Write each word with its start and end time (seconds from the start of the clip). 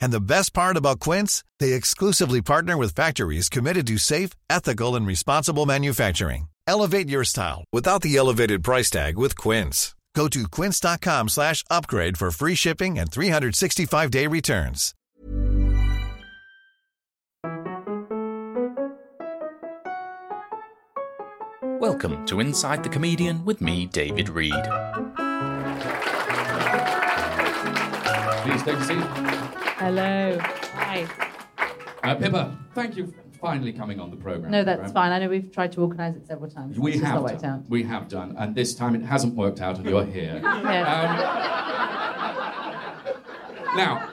And 0.00 0.12
the 0.12 0.20
best 0.20 0.52
part 0.52 0.76
about 0.76 1.00
Quince, 1.00 1.44
they 1.60 1.72
exclusively 1.72 2.42
partner 2.42 2.76
with 2.76 2.94
factories 2.94 3.48
committed 3.48 3.86
to 3.86 3.98
safe, 3.98 4.30
ethical, 4.50 4.94
and 4.96 5.06
responsible 5.06 5.66
manufacturing. 5.66 6.48
Elevate 6.66 7.08
your 7.08 7.24
style 7.24 7.64
without 7.72 8.02
the 8.02 8.16
elevated 8.16 8.62
price 8.62 8.90
tag 8.90 9.16
with 9.16 9.36
Quince. 9.36 9.94
Go 10.14 10.26
to 10.28 10.48
quince.com 10.48 11.28
slash 11.28 11.62
upgrade 11.70 12.18
for 12.18 12.32
free 12.32 12.56
shipping 12.56 12.98
and 12.98 13.08
365-day 13.08 14.26
returns. 14.26 14.92
Welcome 21.80 22.26
to 22.26 22.40
Inside 22.40 22.82
the 22.82 22.88
Comedian 22.88 23.44
with 23.44 23.60
me, 23.60 23.86
David 23.86 24.28
Reed. 24.28 24.52
Please 28.42 28.62
take 28.64 28.76
a 28.76 28.84
seat. 28.84 29.37
Hello. 29.78 30.36
Hi. 30.40 31.06
Uh, 32.02 32.14
Pippa, 32.16 32.58
thank 32.74 32.96
you 32.96 33.06
for 33.06 33.38
finally 33.38 33.72
coming 33.72 34.00
on 34.00 34.10
the 34.10 34.16
program. 34.16 34.50
No, 34.50 34.64
that's 34.64 34.90
fine. 34.90 35.12
I 35.12 35.20
know 35.20 35.28
we've 35.28 35.52
tried 35.52 35.70
to 35.72 35.82
organise 35.82 36.16
it 36.16 36.26
several 36.26 36.50
times. 36.50 36.76
We 36.76 36.98
have 36.98 37.24
done. 37.38 37.44
out. 37.44 37.68
We 37.68 37.84
have 37.84 38.08
done, 38.08 38.34
and 38.36 38.56
this 38.56 38.74
time 38.74 38.96
it 38.96 39.02
hasn't 39.02 39.36
worked 39.36 39.60
out, 39.60 39.76
and 39.76 39.88
you're 39.88 40.04
here. 40.18 40.40
Yes. 40.42 40.88
Um, 43.68 43.76
now, 43.76 44.10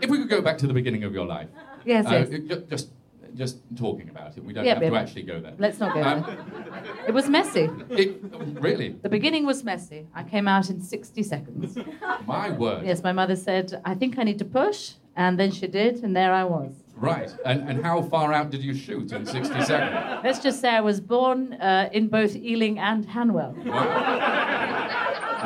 if 0.00 0.08
we 0.08 0.18
could 0.18 0.28
go 0.28 0.40
back 0.40 0.58
to 0.58 0.68
the 0.68 0.74
beginning 0.74 1.02
of 1.02 1.12
your 1.12 1.26
life, 1.26 1.48
yes, 1.84 2.06
uh, 2.06 2.26
yes. 2.30 2.60
just 2.70 2.90
just 3.34 3.58
talking 3.76 4.08
about 4.08 4.36
it. 4.36 4.44
We 4.44 4.52
don't 4.52 4.64
Yeah, 4.64 4.74
have 4.74 4.82
to 4.92 4.96
actually 4.96 5.22
go 5.22 5.40
there. 5.40 5.54
Let's 5.58 5.78
not 5.80 5.94
go 5.94 6.02
Um, 6.02 6.22
there. 6.22 7.04
It 7.08 7.14
was 7.14 7.28
messy. 7.28 7.68
it, 7.90 8.20
really, 8.60 8.90
The 9.02 9.08
beginning 9.08 9.44
was 9.46 9.64
messy. 9.64 10.06
I 10.14 10.22
came 10.22 10.46
out 10.48 10.70
in 10.70 10.80
60 10.80 11.22
seconds. 11.22 11.76
my 12.26 12.50
word. 12.50 12.84
Yes, 12.86 13.02
my 13.02 13.12
mother 13.12 13.36
said, 13.36 13.80
I 13.84 13.94
think 13.94 14.18
I 14.18 14.22
need 14.24 14.38
to 14.38 14.44
push. 14.44 14.92
And 15.16 15.38
then 15.38 15.52
she 15.52 15.68
did, 15.68 16.02
and 16.02 16.16
there 16.16 16.32
I 16.32 16.42
was. 16.42 16.72
Right. 16.96 17.30
And 17.44 17.68
and 17.68 17.84
how 17.84 18.02
far 18.02 18.32
out 18.32 18.50
did 18.50 18.62
you 18.64 18.74
shoot 18.74 19.12
in 19.12 19.24
60 19.26 19.60
seconds? 19.62 20.24
Let's 20.24 20.40
just 20.40 20.60
say 20.60 20.70
I 20.70 20.80
was 20.80 21.00
born 21.00 21.52
uh, 21.54 21.88
in 21.92 22.08
both 22.08 22.34
Ealing 22.34 22.78
and 22.80 23.06
Hanwell. 23.06 23.54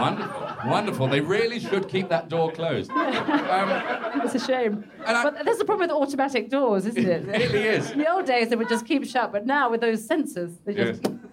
Wonderful. 0.01 0.47
Wonderful. 0.67 1.07
They 1.09 1.21
really 1.21 1.59
should 1.61 1.89
keep 1.89 2.09
that 2.09 2.29
door 2.29 2.51
closed. 2.53 2.91
Um, 2.91 4.23
It's 4.25 4.35
a 4.35 4.39
shame. 4.41 4.85
I- 5.07 5.23
but 5.23 5.45
there's 5.45 5.61
a 5.61 5.65
problem 5.65 5.89
with 5.89 5.97
automatic 5.97 6.51
doors, 6.51 6.87
isn't 6.87 7.05
it? 7.09 7.29
It 7.29 7.53
really 7.53 7.67
is. 7.67 7.91
In 7.93 7.99
the 7.99 8.11
old 8.11 8.27
days, 8.27 8.49
they 8.51 8.57
would 8.57 8.69
just 8.69 8.87
keep 8.87 9.05
shut, 9.07 9.33
but 9.33 9.47
now 9.47 9.71
with 9.71 9.81
those 9.81 10.07
sensors, 10.07 10.53
they 10.65 10.75
just. 10.75 11.03
Yes. 11.05 11.15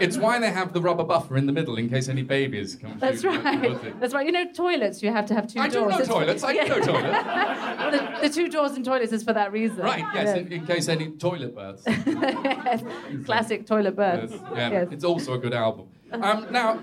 It's 0.00 0.16
why 0.16 0.38
they 0.38 0.50
have 0.52 0.72
the 0.72 0.80
rubber 0.80 1.02
buffer 1.02 1.36
in 1.36 1.46
the 1.46 1.52
middle 1.52 1.76
in 1.76 1.88
case 1.90 2.08
any 2.08 2.22
babies 2.22 2.76
come 2.80 2.94
That's 3.00 3.20
through. 3.20 3.40
right. 3.40 4.00
That's 4.00 4.14
right. 4.14 4.24
You 4.24 4.30
know, 4.32 4.44
toilets, 4.52 5.02
you 5.02 5.10
have 5.10 5.26
to 5.26 5.34
have 5.34 5.48
two 5.48 5.58
I 5.58 5.66
do 5.68 5.80
doors. 5.80 5.90
know 5.90 5.98
It's- 5.98 6.08
toilets. 6.08 6.44
I 6.44 6.52
do 6.52 6.68
know 6.68 6.80
toilets. 6.80 7.26
well, 7.26 7.90
the, 8.22 8.28
the 8.28 8.34
two 8.34 8.48
doors 8.48 8.76
in 8.76 8.84
toilets 8.84 9.12
is 9.12 9.24
for 9.24 9.32
that 9.32 9.50
reason. 9.52 9.78
Right, 9.78 10.04
yes, 10.14 10.26
Yeah. 10.28 10.36
in, 10.36 10.52
in 10.52 10.66
case 10.66 10.88
any 10.88 11.10
toilet 11.10 11.52
births. 11.54 11.82
Yes. 12.06 12.82
Classic 13.24 13.66
toilet 13.66 13.96
births. 13.96 14.32
Yes, 14.32 14.42
yeah, 14.54 14.70
Yes. 14.70 14.88
it's 14.92 15.04
also 15.04 15.34
a 15.34 15.38
good 15.38 15.54
album. 15.54 15.86
Um, 16.12 16.46
now, 16.50 16.78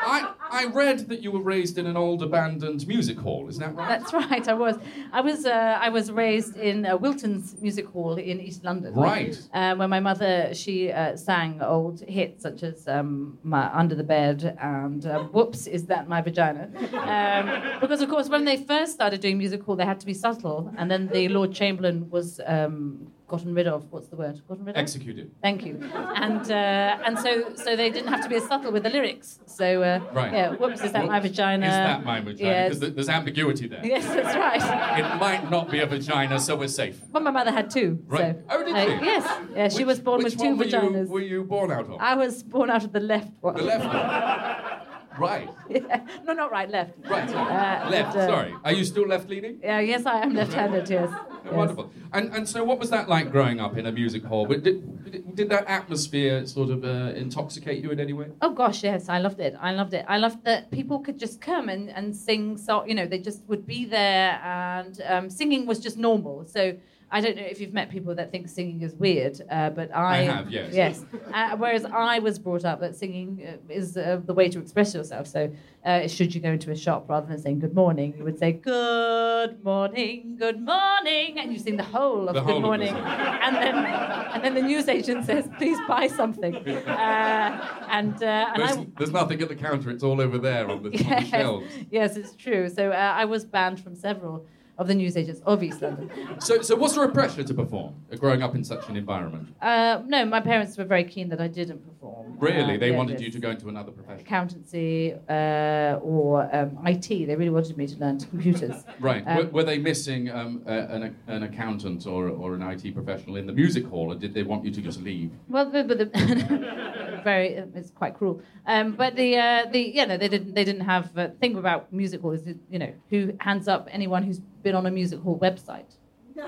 I, 0.00 0.32
I 0.50 0.64
read 0.66 1.08
that 1.08 1.22
you 1.22 1.30
were 1.30 1.40
raised 1.40 1.78
in 1.78 1.86
an 1.86 1.96
old 1.96 2.22
abandoned 2.22 2.86
music 2.86 3.18
hall, 3.18 3.48
is 3.48 3.58
that 3.58 3.74
right? 3.74 3.88
That's 3.88 4.12
right. 4.12 4.48
I 4.48 4.54
was. 4.54 4.76
I 5.12 5.20
was. 5.20 5.46
Uh, 5.46 5.78
I 5.80 5.88
was 5.88 6.10
raised 6.10 6.56
in 6.56 6.86
uh, 6.86 6.96
Wilton's 6.96 7.60
Music 7.60 7.86
Hall 7.86 8.16
in 8.16 8.40
East 8.40 8.64
London. 8.64 8.94
Right. 8.94 9.40
Uh, 9.52 9.74
where 9.76 9.88
my 9.88 10.00
mother 10.00 10.54
she 10.54 10.90
uh, 10.90 11.16
sang 11.16 11.60
old 11.62 12.00
hits 12.00 12.42
such 12.42 12.62
as 12.62 12.86
um, 12.88 13.38
my 13.42 13.70
Under 13.74 13.94
the 13.94 14.04
Bed 14.04 14.56
and 14.60 15.04
uh, 15.06 15.20
Whoops 15.24 15.66
Is 15.66 15.86
That 15.86 16.08
My 16.08 16.20
Vagina? 16.20 16.70
Um, 16.98 17.80
because 17.80 18.00
of 18.00 18.08
course 18.08 18.28
when 18.28 18.44
they 18.44 18.56
first 18.56 18.92
started 18.92 19.20
doing 19.20 19.38
music 19.38 19.62
hall 19.62 19.76
they 19.76 19.84
had 19.84 20.00
to 20.00 20.06
be 20.06 20.14
subtle, 20.14 20.72
and 20.76 20.90
then 20.90 21.08
the 21.08 21.28
Lord 21.28 21.52
Chamberlain 21.52 22.10
was. 22.10 22.40
Um, 22.46 23.12
Gotten 23.28 23.52
rid 23.54 23.66
of. 23.66 23.92
What's 23.92 24.08
the 24.08 24.16
word? 24.16 24.40
Gotten 24.48 24.64
rid 24.64 24.74
of. 24.74 24.80
Executed. 24.80 25.30
Thank 25.42 25.64
you. 25.66 25.74
And 25.94 26.50
uh, 26.50 27.04
and 27.06 27.18
so 27.18 27.54
so 27.54 27.76
they 27.76 27.90
didn't 27.90 28.08
have 28.08 28.22
to 28.22 28.28
be 28.28 28.36
as 28.36 28.46
subtle 28.46 28.72
with 28.72 28.84
the 28.84 28.90
lyrics. 28.90 29.38
So 29.44 29.82
uh, 29.82 30.00
Right. 30.14 30.32
yeah, 30.32 30.50
whoops, 30.52 30.80
is 30.82 30.92
that 30.92 31.04
my 31.06 31.20
vagina? 31.20 31.66
Is 31.66 31.72
that 31.72 32.04
my 32.04 32.20
vagina? 32.20 32.50
Yes. 32.50 32.78
Because 32.78 32.94
there's 32.94 33.08
ambiguity 33.10 33.68
there. 33.68 33.84
Yes, 33.84 34.06
that's 34.06 34.34
right. 34.34 34.98
It 35.00 35.18
might 35.20 35.50
not 35.50 35.70
be 35.70 35.80
a 35.80 35.86
vagina, 35.86 36.40
so 36.40 36.56
we're 36.56 36.68
safe. 36.68 36.98
But 37.12 37.22
my 37.22 37.30
mother 37.30 37.52
had 37.52 37.70
two. 37.70 38.02
Right. 38.06 38.36
So, 38.36 38.42
Oh, 38.50 38.64
did 38.64 38.74
uh, 38.74 38.98
she? 38.98 39.04
Yes. 39.04 39.24
Yeah, 39.54 39.68
she 39.68 39.78
Which- 39.78 39.86
was 39.86 40.00
born 40.00 40.22
with 40.24 40.38
two 40.38 40.56
were 40.56 40.64
vaginas. 40.64 41.06
You, 41.06 41.12
were 41.12 41.20
you 41.20 41.44
born 41.44 41.70
out 41.70 41.84
of? 41.90 41.96
I 42.00 42.14
was 42.14 42.42
born 42.42 42.70
out 42.70 42.84
of 42.84 42.92
the 42.92 43.00
left 43.00 43.30
one. 43.42 43.56
The 43.56 43.62
left 43.62 43.84
one. 43.84 44.74
Right. 45.18 45.50
Yeah. 45.68 46.00
No, 46.24 46.32
not 46.32 46.50
right, 46.50 46.70
left. 46.70 46.94
Right. 47.08 47.28
Uh, 47.28 47.90
left. 47.90 48.14
but, 48.14 48.20
uh, 48.20 48.26
Sorry. 48.26 48.54
Are 48.64 48.72
you 48.72 48.84
still 48.84 49.06
left 49.06 49.28
leaning? 49.28 49.58
Yeah, 49.62 49.80
yes, 49.80 50.06
I 50.06 50.22
am 50.22 50.34
left-handed. 50.34 50.88
Yes. 50.88 51.10
Yes. 51.12 51.52
Wonderful. 51.52 51.90
And 52.12 52.32
and 52.34 52.48
so, 52.48 52.64
what 52.64 52.78
was 52.78 52.88
that 52.90 53.08
like 53.08 53.30
growing 53.30 53.60
up 53.60 53.76
in 53.76 53.84
a 53.86 53.92
music 53.92 54.24
hall? 54.24 54.46
Did, 54.46 54.64
did, 54.64 55.36
did 55.36 55.48
that 55.50 55.66
atmosphere 55.66 56.46
sort 56.46 56.70
of 56.70 56.84
uh, 56.84 57.12
intoxicate 57.14 57.82
you 57.82 57.90
in 57.90 58.00
any 58.00 58.14
way? 58.14 58.28
Oh 58.40 58.52
gosh, 58.54 58.82
yes, 58.82 59.08
I 59.08 59.18
loved 59.18 59.40
it. 59.40 59.54
I 59.60 59.72
loved 59.72 59.92
it. 59.94 60.04
I 60.08 60.18
loved 60.18 60.44
that 60.44 60.70
people 60.70 61.00
could 61.00 61.18
just 61.18 61.40
come 61.40 61.68
and, 61.68 61.90
and 61.90 62.16
sing. 62.16 62.56
So 62.56 62.84
you 62.86 62.94
know, 62.94 63.06
they 63.06 63.18
just 63.18 63.42
would 63.48 63.66
be 63.66 63.84
there, 63.84 64.40
and 64.42 65.00
um, 65.06 65.30
singing 65.30 65.66
was 65.66 65.80
just 65.80 65.98
normal. 65.98 66.46
So 66.46 66.76
I 67.10 67.20
don't 67.22 67.36
know 67.36 67.42
if 67.42 67.58
you've 67.60 67.72
met 67.72 67.88
people 67.90 68.14
that 68.16 68.30
think 68.30 68.48
singing 68.48 68.82
is 68.82 68.94
weird, 68.94 69.40
uh, 69.50 69.70
but 69.70 69.94
I, 69.96 70.18
I 70.18 70.22
have, 70.24 70.50
yes. 70.50 70.74
Yes. 70.74 71.04
Uh, 71.32 71.56
whereas 71.56 71.84
I 71.86 72.18
was 72.18 72.38
brought 72.38 72.66
up 72.66 72.80
that 72.80 72.96
singing 72.96 73.46
uh, 73.48 73.72
is 73.72 73.96
uh, 73.96 74.20
the 74.26 74.34
way 74.34 74.50
to 74.50 74.58
express 74.58 74.94
yourself. 74.94 75.26
So 75.26 75.50
uh, 75.86 76.06
should 76.06 76.34
you 76.34 76.40
go 76.42 76.50
into 76.52 76.70
a 76.70 76.76
shop 76.76 77.08
rather 77.08 77.26
than 77.26 77.38
saying 77.40 77.60
good 77.60 77.74
morning, 77.74 78.14
you 78.18 78.24
would 78.24 78.38
say 78.38 78.52
good 78.52 79.64
morning, 79.64 80.36
good 80.38 80.60
morning, 80.60 81.38
and 81.38 81.50
you 81.50 81.58
sing 81.58 81.78
the 81.78 81.82
whole 81.84 82.28
of 82.28 82.34
The 82.34 82.40
good 82.40 82.46
whole 82.46 82.56
of 82.56 82.62
morning, 82.62 82.88
song. 82.88 83.06
and 83.06 83.56
then 83.56 83.74
and 83.76 84.44
then 84.44 84.54
the 84.54 84.62
newsagent 84.62 85.24
says 85.24 85.48
please 85.56 85.78
buy 85.88 86.08
something, 86.08 86.56
uh, 86.56 87.86
and 87.90 88.22
uh, 88.22 88.26
and 88.54 88.62
There's, 88.62 88.76
I. 88.76 88.86
there's 88.98 89.12
nothing 89.12 89.40
at 89.40 89.48
the 89.48 89.56
counter. 89.56 89.90
It's 89.90 90.02
all 90.02 90.20
over 90.20 90.36
there 90.38 90.68
on 90.70 90.82
the, 90.82 90.90
on 90.90 90.92
the 90.92 90.98
Yes, 91.04 91.28
shelves. 91.28 91.66
yes, 91.90 92.16
it's 92.16 92.34
true. 92.36 92.68
So 92.68 92.90
uh, 92.90 92.94
I 92.94 93.24
was 93.24 93.44
banned 93.44 93.80
from 93.82 93.94
several 93.94 94.46
of 94.78 94.86
the 94.86 94.94
newsagents 94.94 95.40
of 95.44 95.62
East 95.62 95.82
London. 95.82 96.08
So, 96.38 96.62
so 96.62 96.76
what's 96.76 96.94
the 96.94 97.08
pressure 97.08 97.42
to 97.42 97.54
perform 97.54 97.94
uh, 98.12 98.16
growing 98.16 98.42
up 98.42 98.54
in 98.54 98.62
such 98.62 98.88
an 98.88 98.96
environment? 98.96 99.54
Uh, 99.60 100.02
no, 100.06 100.24
my 100.24 100.40
parents 100.40 100.78
were 100.78 100.84
very 100.84 101.02
keen 101.04 101.28
that 101.30 101.40
I 101.40 101.48
didn't 101.48 101.80
perform. 101.84 102.36
Really, 102.38 102.76
Uh, 102.76 102.78
they 102.78 102.92
wanted 102.92 103.20
you 103.20 103.30
to 103.32 103.40
go 103.40 103.50
into 103.50 103.68
another 103.68 103.90
profession. 103.90 104.20
accountancy 104.24 105.14
uh, 105.28 105.98
or 106.00 106.48
um, 106.54 106.78
IT. 106.86 107.08
They 107.08 107.34
really 107.34 107.50
wanted 107.50 107.76
me 107.76 107.86
to 107.88 107.96
learn 107.98 108.18
computers. 108.34 108.84
Right. 109.00 109.22
Um, 109.26 109.36
were, 109.36 109.44
were 109.56 109.64
they 109.64 109.78
missing 109.78 110.30
um, 110.30 110.62
a, 110.66 110.72
an, 110.72 111.16
an 111.28 111.42
accountant 111.44 112.06
or, 112.06 112.28
or 112.28 112.54
an 112.54 112.62
IT 112.62 112.94
professional 112.94 113.36
in 113.36 113.46
the 113.46 113.52
music 113.52 113.84
hall, 113.86 114.12
or 114.12 114.14
did 114.16 114.32
they 114.34 114.42
want 114.44 114.64
you 114.64 114.70
to 114.72 114.80
just 114.80 115.00
leave? 115.02 115.30
Well, 115.48 115.70
but, 115.70 115.86
but 115.88 115.98
the 115.98 116.06
very 117.30 117.48
it's 117.78 117.90
quite 118.00 118.12
cruel. 118.18 118.36
Um, 118.72 118.86
but 119.02 119.10
the 119.20 119.30
uh, 119.46 119.62
the 119.74 119.80
yeah 119.98 120.06
no 120.10 120.16
they 120.22 120.30
didn't 120.34 120.50
they 120.56 120.64
didn't 120.70 120.86
have 120.94 121.06
uh, 121.16 121.28
thing 121.40 121.52
about 121.62 121.80
music 122.02 122.18
hall 122.22 122.34
is 122.38 122.42
that, 122.48 122.58
you 122.72 122.78
know 122.82 122.92
who 123.10 123.18
hands 123.48 123.66
up 123.74 123.82
anyone 123.98 124.22
who's 124.26 124.40
been 124.66 124.76
on 124.80 124.84
a 124.90 124.92
music 125.00 125.18
hall 125.24 125.38
website. 125.48 125.90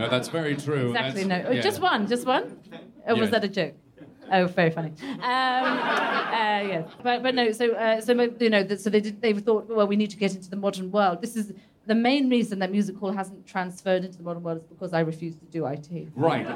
No, 0.00 0.08
that's 0.14 0.28
very 0.38 0.54
true. 0.66 0.86
Exactly. 0.90 1.24
That's- 1.24 1.44
No, 1.44 1.50
yeah. 1.56 1.60
just 1.68 1.80
one, 1.92 2.00
just 2.14 2.24
one. 2.36 2.44
Or 3.06 3.14
was 3.14 3.28
Yeah. 3.30 3.34
that 3.34 3.44
a 3.50 3.52
joke? 3.58 3.74
Oh, 4.36 4.46
very 4.60 4.72
funny. 4.78 4.92
Um, 5.32 5.64
uh, 6.40 6.60
yes, 6.72 6.84
but 7.06 7.16
but 7.24 7.32
no. 7.40 7.44
So 7.60 7.64
uh, 7.84 8.00
so 8.06 8.10
you 8.44 8.50
know, 8.54 8.62
so 8.82 8.88
they 8.94 9.02
did, 9.06 9.14
they 9.24 9.32
thought, 9.46 9.64
well, 9.76 9.88
we 9.92 9.96
need 10.02 10.10
to 10.16 10.20
get 10.24 10.32
into 10.36 10.48
the 10.54 10.60
modern 10.66 10.86
world. 10.96 11.16
This 11.24 11.34
is 11.40 11.46
the 11.86 11.94
main 11.94 12.30
reason 12.30 12.58
that 12.60 12.70
music 12.70 12.96
hall 12.96 13.12
hasn't 13.12 13.46
transferred 13.46 14.04
into 14.04 14.16
the 14.16 14.24
modern 14.24 14.42
world 14.42 14.58
is 14.58 14.64
because 14.64 14.92
I 14.94 15.00
refuse 15.00 15.34
to 15.36 15.44
do 15.46 15.66
IT. 15.66 16.08
Right. 16.14 16.46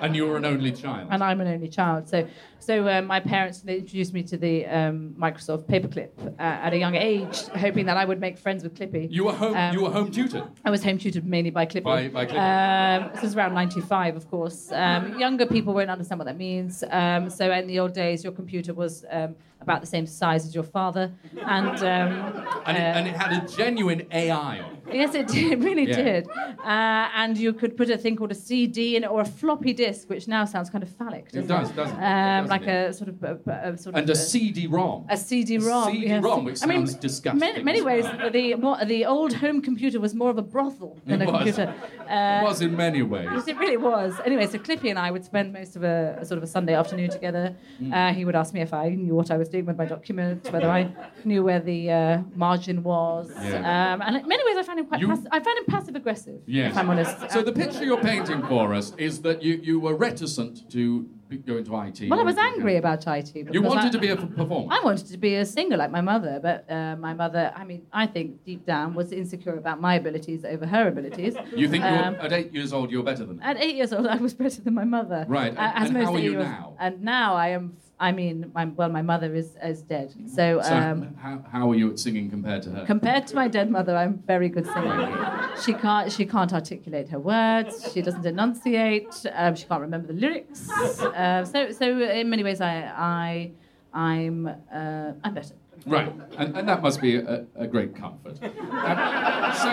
And, 0.00 0.16
you 0.16 0.26
were 0.26 0.38
an 0.38 0.46
only 0.46 0.72
child. 0.72 1.08
And 1.10 1.22
I'm 1.22 1.40
an 1.40 1.48
only 1.48 1.68
child. 1.68 2.08
So, 2.08 2.26
so 2.58 2.88
uh, 2.88 3.02
my 3.02 3.20
parents 3.20 3.60
they 3.60 3.78
introduced 3.78 4.14
me 4.14 4.22
to 4.24 4.38
the 4.38 4.66
um, 4.66 5.14
Microsoft 5.18 5.64
Paperclip 5.66 6.10
uh, 6.38 6.42
at 6.42 6.72
a 6.72 6.78
young 6.78 6.94
age, 6.94 7.46
hoping 7.48 7.86
that 7.86 7.96
I 7.98 8.04
would 8.04 8.18
make 8.18 8.38
friends 8.38 8.62
with 8.62 8.74
Clippy. 8.74 9.08
you 9.10 9.24
were 9.24 9.32
home. 9.32 9.56
Um, 9.56 9.74
you 9.74 9.82
were 9.82 9.90
home 9.90 10.10
tutored. 10.10 10.44
I 10.64 10.70
was 10.70 10.82
home 10.82 10.98
tutored 10.98 11.26
mainly 11.26 11.50
by 11.50 11.66
Clippy. 11.66 11.84
By- 11.84 12.08
by 12.08 12.26
Clippy. 12.26 13.02
Um, 13.02 13.10
this 13.12 13.22
was 13.22 13.36
around 13.36 13.54
95, 13.54 14.16
of 14.16 14.30
course. 14.30 14.72
Um, 14.72 15.18
younger 15.18 15.46
people 15.46 15.74
won't 15.74 15.90
understand 15.90 16.18
what 16.18 16.26
that 16.26 16.38
means. 16.38 16.82
Um, 16.90 17.28
so 17.28 17.52
in 17.52 17.66
the 17.66 17.78
old 17.78 17.92
days, 17.92 18.24
your 18.24 18.32
computer 18.32 18.72
was 18.72 19.04
um, 19.10 19.34
about 19.60 19.80
the 19.80 19.86
same 19.86 20.06
size 20.06 20.46
as 20.46 20.54
your 20.54 20.64
father. 20.64 21.12
And, 21.46 21.68
um, 21.68 22.34
And, 22.66 22.76
it, 22.76 22.80
uh, 22.80 22.96
and 22.98 23.06
it 23.08 23.14
had 23.16 23.32
a 23.42 23.46
genuine 23.46 24.06
AI 24.10 24.60
on 24.60 24.72
it. 24.72 24.76
Yes, 24.92 25.14
it 25.14 25.28
did. 25.28 25.52
It 25.52 25.58
really 25.60 25.86
Yeah. 25.88 26.02
did. 26.02 26.28
Uh, 26.28 27.08
and 27.14 27.36
you 27.38 27.52
could 27.52 27.76
put 27.76 27.88
a 27.90 27.96
thing 27.98 28.16
called 28.16 28.32
a 28.32 28.34
CD 28.34 28.96
in 28.96 29.04
it 29.04 29.10
or 29.10 29.20
a 29.20 29.24
floppy 29.24 29.72
disk, 29.72 30.08
which 30.10 30.26
now 30.26 30.44
sounds 30.44 30.68
kind 30.70 30.82
of 30.82 30.90
phallic. 30.90 31.26
It 31.32 31.46
Doesn't 31.46 31.48
does, 31.48 31.70
doesn't 31.72 31.96
it? 31.96 32.02
Um, 32.02 32.44
Doesn't 32.44 32.48
like 32.50 32.62
it? 32.66 32.90
a 32.90 32.92
sort 32.92 33.08
of 33.10 33.22
a, 33.22 33.38
a 33.72 33.76
sort 33.78 33.94
And 33.96 34.10
of 34.10 34.16
a 34.16 34.18
CD-ROM. 34.18 35.06
a 35.08 35.16
CD-ROM. 35.16 35.88
A 35.88 35.92
CD-ROM, 35.92 36.44
which 36.44 36.62
I 36.62 36.66
mean, 36.66 36.78
sounds 36.86 36.94
disgusting. 36.94 37.38
Many, 37.40 37.62
many 37.62 37.82
ways, 37.82 38.04
the 38.32 38.54
more, 38.56 38.78
the 38.84 39.04
old 39.06 39.34
home 39.34 39.60
computer 39.62 40.00
was 40.00 40.14
more 40.14 40.30
of 40.30 40.38
a 40.38 40.42
brothel 40.42 40.98
than 41.06 41.22
It 41.22 41.28
a 41.28 41.30
was. 41.32 41.36
computer. 41.44 41.74
it 42.00 42.10
Uh, 42.10 42.40
was 42.42 42.60
in 42.60 42.76
many 42.76 43.02
ways. 43.02 43.28
Yes, 43.32 43.46
it 43.46 43.58
really 43.58 43.76
was. 43.76 44.14
Anyway, 44.24 44.46
so 44.46 44.58
Clippy 44.58 44.90
and 44.90 44.98
I 44.98 45.10
would 45.10 45.24
spend 45.24 45.52
most 45.52 45.76
of 45.76 45.84
a, 45.84 46.16
a 46.20 46.24
sort 46.24 46.38
of 46.38 46.42
a 46.42 46.46
Sunday 46.48 46.74
afternoon 46.74 47.10
together. 47.10 47.54
Mm. 47.80 47.92
Uh, 47.94 48.12
he 48.14 48.24
would 48.24 48.34
ask 48.34 48.52
me 48.52 48.60
if 48.60 48.74
I 48.74 48.88
knew 48.90 49.14
what 49.14 49.30
I 49.30 49.36
was 49.36 49.48
doing 49.50 49.66
with 49.66 49.76
my 49.76 49.84
documents, 49.84 50.50
whether 50.50 50.70
I 50.70 50.82
knew 51.24 51.42
where 51.44 51.60
the 51.60 51.90
uh, 51.90 52.22
margin 52.34 52.82
was, 52.82 53.30
Yeah. 53.30 53.92
um, 53.92 54.02
and 54.02 54.16
in 54.16 54.28
many 54.28 54.42
ways 54.46 54.56
I 54.56 54.62
found 54.62 54.78
him 54.80 54.86
quite. 54.86 55.00
You- 55.00 55.08
Pass- 55.08 55.26
I 55.30 55.40
found 55.40 55.58
him 55.58 55.64
passive 55.66 55.94
aggressive. 55.96 56.40
Yes. 56.46 56.72
If 56.72 56.78
I'm 56.78 56.88
honest. 56.90 57.30
So 57.30 57.42
the 57.42 57.52
picture 57.52 57.84
you're 57.84 58.00
painting 58.12 58.40
for 58.46 58.72
us 58.74 58.92
is 58.96 59.22
that 59.22 59.42
you, 59.42 59.54
you 59.62 59.80
were 59.80 59.94
reticent 59.94 60.70
to 60.70 61.08
go 61.46 61.56
into 61.58 61.72
IT. 61.86 62.08
well, 62.10 62.18
I 62.18 62.24
was 62.24 62.36
angry 62.36 62.76
about 62.76 63.06
IT. 63.06 63.30
You 63.52 63.62
wanted 63.62 63.84
I- 63.86 63.90
to 63.90 63.98
be 63.98 64.08
a 64.08 64.16
performer. 64.16 64.66
I 64.76 64.80
wanted 64.84 65.06
to 65.14 65.18
be 65.18 65.36
a 65.36 65.44
singer 65.44 65.76
like 65.76 65.92
my 65.92 66.00
mother, 66.00 66.40
but 66.42 66.68
uh, 66.68 66.96
my 66.96 67.14
mother, 67.14 67.52
I 67.54 67.62
mean, 67.64 67.82
I 67.92 68.06
think 68.08 68.44
deep 68.44 68.66
down 68.66 68.94
was 68.94 69.12
insecure 69.12 69.56
about 69.56 69.80
my 69.80 69.94
abilities 69.94 70.44
over 70.44 70.66
her 70.66 70.88
abilities. 70.88 71.34
You 71.54 71.68
think 71.68 71.84
Um, 71.84 72.16
at 72.20 72.32
eight 72.32 72.52
years 72.52 72.72
old 72.72 72.90
you 72.90 72.98
were 72.98 73.04
better 73.04 73.24
than 73.24 73.38
her? 73.38 73.44
At 73.50 73.56
eight 73.58 73.76
years 73.76 73.92
old, 73.92 74.06
I 74.08 74.16
was 74.16 74.34
better 74.34 74.60
than 74.60 74.74
my 74.74 74.84
mother. 74.84 75.24
Right, 75.28 75.56
Uh, 75.56 75.60
and- 75.60 75.84
as 75.84 75.88
and 75.90 75.98
most 75.98 76.06
how 76.06 76.14
are 76.14 76.18
you 76.18 76.34
now? 76.36 76.74
And 76.80 77.02
now 77.02 77.34
I 77.36 77.48
am. 77.50 77.76
I 78.00 78.12
mean, 78.12 78.50
my, 78.54 78.64
well, 78.64 78.88
my 78.88 79.02
mother 79.02 79.34
is 79.34 79.48
is 79.62 79.82
dead. 79.82 80.08
So, 80.26 80.60
So 80.62 80.74
um, 80.74 81.14
how, 81.20 81.44
how 81.52 81.70
are 81.70 81.74
you 81.74 81.90
at 81.92 81.98
singing 81.98 82.30
compared 82.30 82.62
to 82.62 82.70
her? 82.70 82.84
compared 82.86 83.26
to 83.28 83.36
my 83.36 83.46
dead 83.46 83.70
mother, 83.70 83.94
I'm 83.94 84.14
very 84.26 84.48
good 84.48 84.66
singer. 84.66 85.50
She 85.64 85.74
can't. 85.74 86.10
She 86.10 86.24
can't 86.24 86.52
articulate 86.60 87.08
her 87.10 87.18
words. 87.18 87.92
She 87.92 88.00
doesn't 88.00 88.24
enunciate. 88.24 89.14
Um, 89.34 89.54
she 89.54 89.66
can't 89.66 89.82
remember 89.82 90.06
the 90.12 90.18
lyrics. 90.24 90.70
Uh, 90.70 91.44
so, 91.44 91.70
so 91.72 91.86
in 92.00 92.30
many 92.30 92.42
ways, 92.42 92.60
I, 92.62 92.74
I, 92.96 93.50
I'm, 93.92 94.46
uh, 94.46 95.12
I'm 95.22 95.34
better. 95.34 95.54
Right, 95.86 96.12
and, 96.38 96.56
and 96.56 96.68
that 96.68 96.82
must 96.82 97.00
be 97.00 97.16
a, 97.16 97.44
a 97.56 97.66
great 97.66 97.94
comfort. 97.96 98.38
Um, 98.42 99.52
so, 99.64 99.70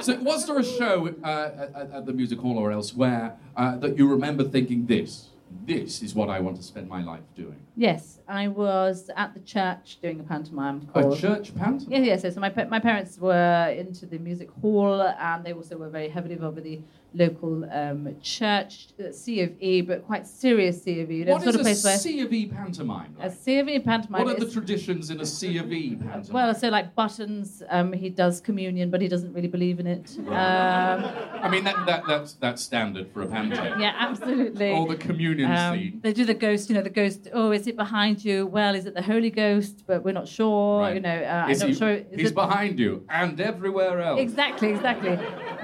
so 0.00 0.20
was 0.22 0.46
there 0.46 0.58
a 0.58 0.64
show 0.64 1.14
uh, 1.22 1.68
at, 1.74 1.90
at 1.92 2.06
the 2.06 2.12
music 2.12 2.38
hall 2.38 2.58
or 2.58 2.70
elsewhere 2.72 3.36
uh, 3.56 3.76
that 3.78 3.96
you 3.98 4.08
remember 4.08 4.44
thinking 4.44 4.86
this, 4.86 5.30
this 5.64 6.02
is 6.02 6.14
what 6.14 6.28
I 6.28 6.40
want 6.40 6.56
to 6.56 6.62
spend 6.62 6.88
my 6.88 7.02
life 7.02 7.22
doing? 7.34 7.60
Yes, 7.76 8.20
I 8.26 8.48
was 8.48 9.10
at 9.16 9.34
the 9.34 9.40
church 9.40 9.98
doing 10.00 10.18
a 10.20 10.22
pantomime 10.22 10.88
A 10.94 11.14
church 11.14 11.54
pant? 11.56 11.84
Yes, 11.88 12.06
yes, 12.06 12.24
yes. 12.24 12.34
So 12.34 12.40
my, 12.40 12.50
my 12.70 12.78
parents 12.80 13.18
were 13.18 13.68
into 13.76 14.06
the 14.06 14.18
music 14.18 14.48
hall 14.62 15.02
and 15.02 15.44
they 15.44 15.52
also 15.52 15.76
were 15.76 15.90
very 15.90 16.08
heavily 16.08 16.34
involved 16.34 16.56
with 16.56 16.64
the 16.64 16.80
local 17.16 17.64
um, 17.70 18.16
church, 18.22 18.88
uh, 18.98 19.12
C 19.12 19.40
of 19.42 19.52
E, 19.60 19.82
but 19.82 20.04
quite 20.04 20.26
serious 20.26 20.82
C 20.82 21.00
of 21.02 21.10
E. 21.10 21.16
You 21.18 21.24
know, 21.26 21.32
What 21.32 21.42
sort 21.42 21.54
is 21.54 21.54
of 21.56 21.60
a 21.60 21.64
place 21.64 21.84
where 21.84 21.98
C 21.98 22.20
of 22.20 22.32
E 22.32 22.46
pantomime? 22.46 23.14
a 23.20 23.24
Like? 23.28 23.36
C 23.38 23.58
of 23.58 23.68
E 23.68 23.78
pantomime 23.78 24.24
What 24.24 24.36
are 24.36 24.44
the 24.44 24.50
traditions 24.50 25.10
in 25.10 25.20
a 25.20 25.26
C 25.26 25.58
of 25.58 25.70
E 25.72 25.94
pantomime? 25.94 26.32
well, 26.32 26.54
so 26.54 26.70
like 26.70 26.94
Buttons, 26.94 27.62
um, 27.68 27.92
he 27.92 28.08
does 28.08 28.40
communion, 28.40 28.90
but 28.90 29.00
he 29.02 29.06
doesn't 29.08 29.32
really 29.34 29.48
believe 29.48 29.78
in 29.80 29.86
it. 29.86 30.16
Um, 30.18 30.34
I 30.34 31.48
mean, 31.50 31.62
that, 31.64 31.84
that, 31.86 32.04
that's, 32.08 32.32
that's 32.34 32.62
standard 32.62 33.08
for 33.12 33.22
a 33.22 33.26
pantomime. 33.26 33.80
yeah, 33.80 33.94
absolutely. 33.98 34.70
Or 34.72 34.88
the 34.88 34.96
communion 34.96 35.50
Um, 35.52 35.76
scene. 35.78 36.00
they 36.02 36.12
do 36.14 36.24
the 36.24 36.34
ghost, 36.34 36.68
you 36.70 36.74
know, 36.74 36.82
the 36.82 36.90
ghost. 36.90 37.28
Oh, 37.32 37.52
is 37.52 37.66
it 37.66 37.76
behind 37.76 38.13
you? 38.22 38.46
Well, 38.46 38.74
is 38.74 38.84
it 38.84 38.92
the 38.94 39.00
Holy 39.00 39.30
Ghost? 39.30 39.84
But 39.86 40.04
we're 40.04 40.12
not 40.12 40.28
sure. 40.28 40.80
Right. 40.80 40.96
You 40.96 41.00
know, 41.00 41.18
uh, 41.22 41.44
I'm 41.48 41.54
he- 41.58 41.66
not 41.68 41.74
sure. 41.78 41.90
Is 41.92 42.04
he's 42.20 42.30
it- 42.32 42.34
behind 42.34 42.78
you 42.78 43.06
and 43.08 43.40
everywhere 43.40 44.02
else. 44.02 44.20
Exactly, 44.20 44.68
exactly. 44.68 45.16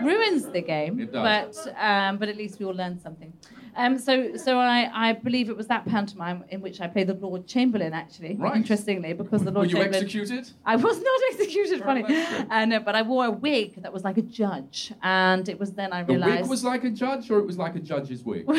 Ruins 0.02 0.46
the 0.46 0.62
game, 0.62 0.98
It 1.00 1.12
does. 1.12 1.22
but 1.66 1.74
um, 1.78 2.16
but 2.16 2.30
at 2.30 2.36
least 2.38 2.58
we 2.58 2.64
all 2.64 2.72
learn 2.74 2.98
something. 2.98 3.30
Um, 3.76 3.98
so 3.98 4.36
so 4.36 4.58
I, 4.58 5.08
I 5.08 5.12
believe 5.12 5.48
it 5.48 5.56
was 5.56 5.66
that 5.68 5.84
pantomime 5.86 6.44
in 6.48 6.60
which 6.60 6.80
I 6.80 6.86
played 6.86 7.06
the 7.06 7.14
Lord 7.14 7.46
Chamberlain, 7.46 7.92
actually. 7.92 8.36
Right. 8.36 8.56
Interestingly, 8.56 9.12
because 9.12 9.42
the 9.42 9.50
Were 9.50 9.58
Lord 9.58 9.70
you 9.70 9.76
Chamberlain. 9.78 10.04
executed? 10.04 10.50
I 10.64 10.76
was 10.76 11.00
not 11.00 11.20
executed, 11.32 11.82
funny. 11.82 12.04
Uh, 12.50 12.64
no, 12.66 12.80
but 12.80 12.94
I 12.94 13.02
wore 13.02 13.26
a 13.26 13.30
wig 13.30 13.82
that 13.82 13.92
was 13.92 14.04
like 14.04 14.18
a 14.18 14.22
judge, 14.22 14.92
and 15.02 15.48
it 15.48 15.58
was 15.58 15.72
then 15.72 15.92
I 15.92 16.00
realised. 16.00 16.38
The 16.38 16.42
wig 16.42 16.50
was 16.50 16.64
like 16.64 16.84
a 16.84 16.90
judge, 16.90 17.30
or 17.30 17.38
it 17.38 17.46
was 17.46 17.58
like 17.58 17.74
a 17.76 17.80
judge's 17.80 18.24
wig? 18.24 18.44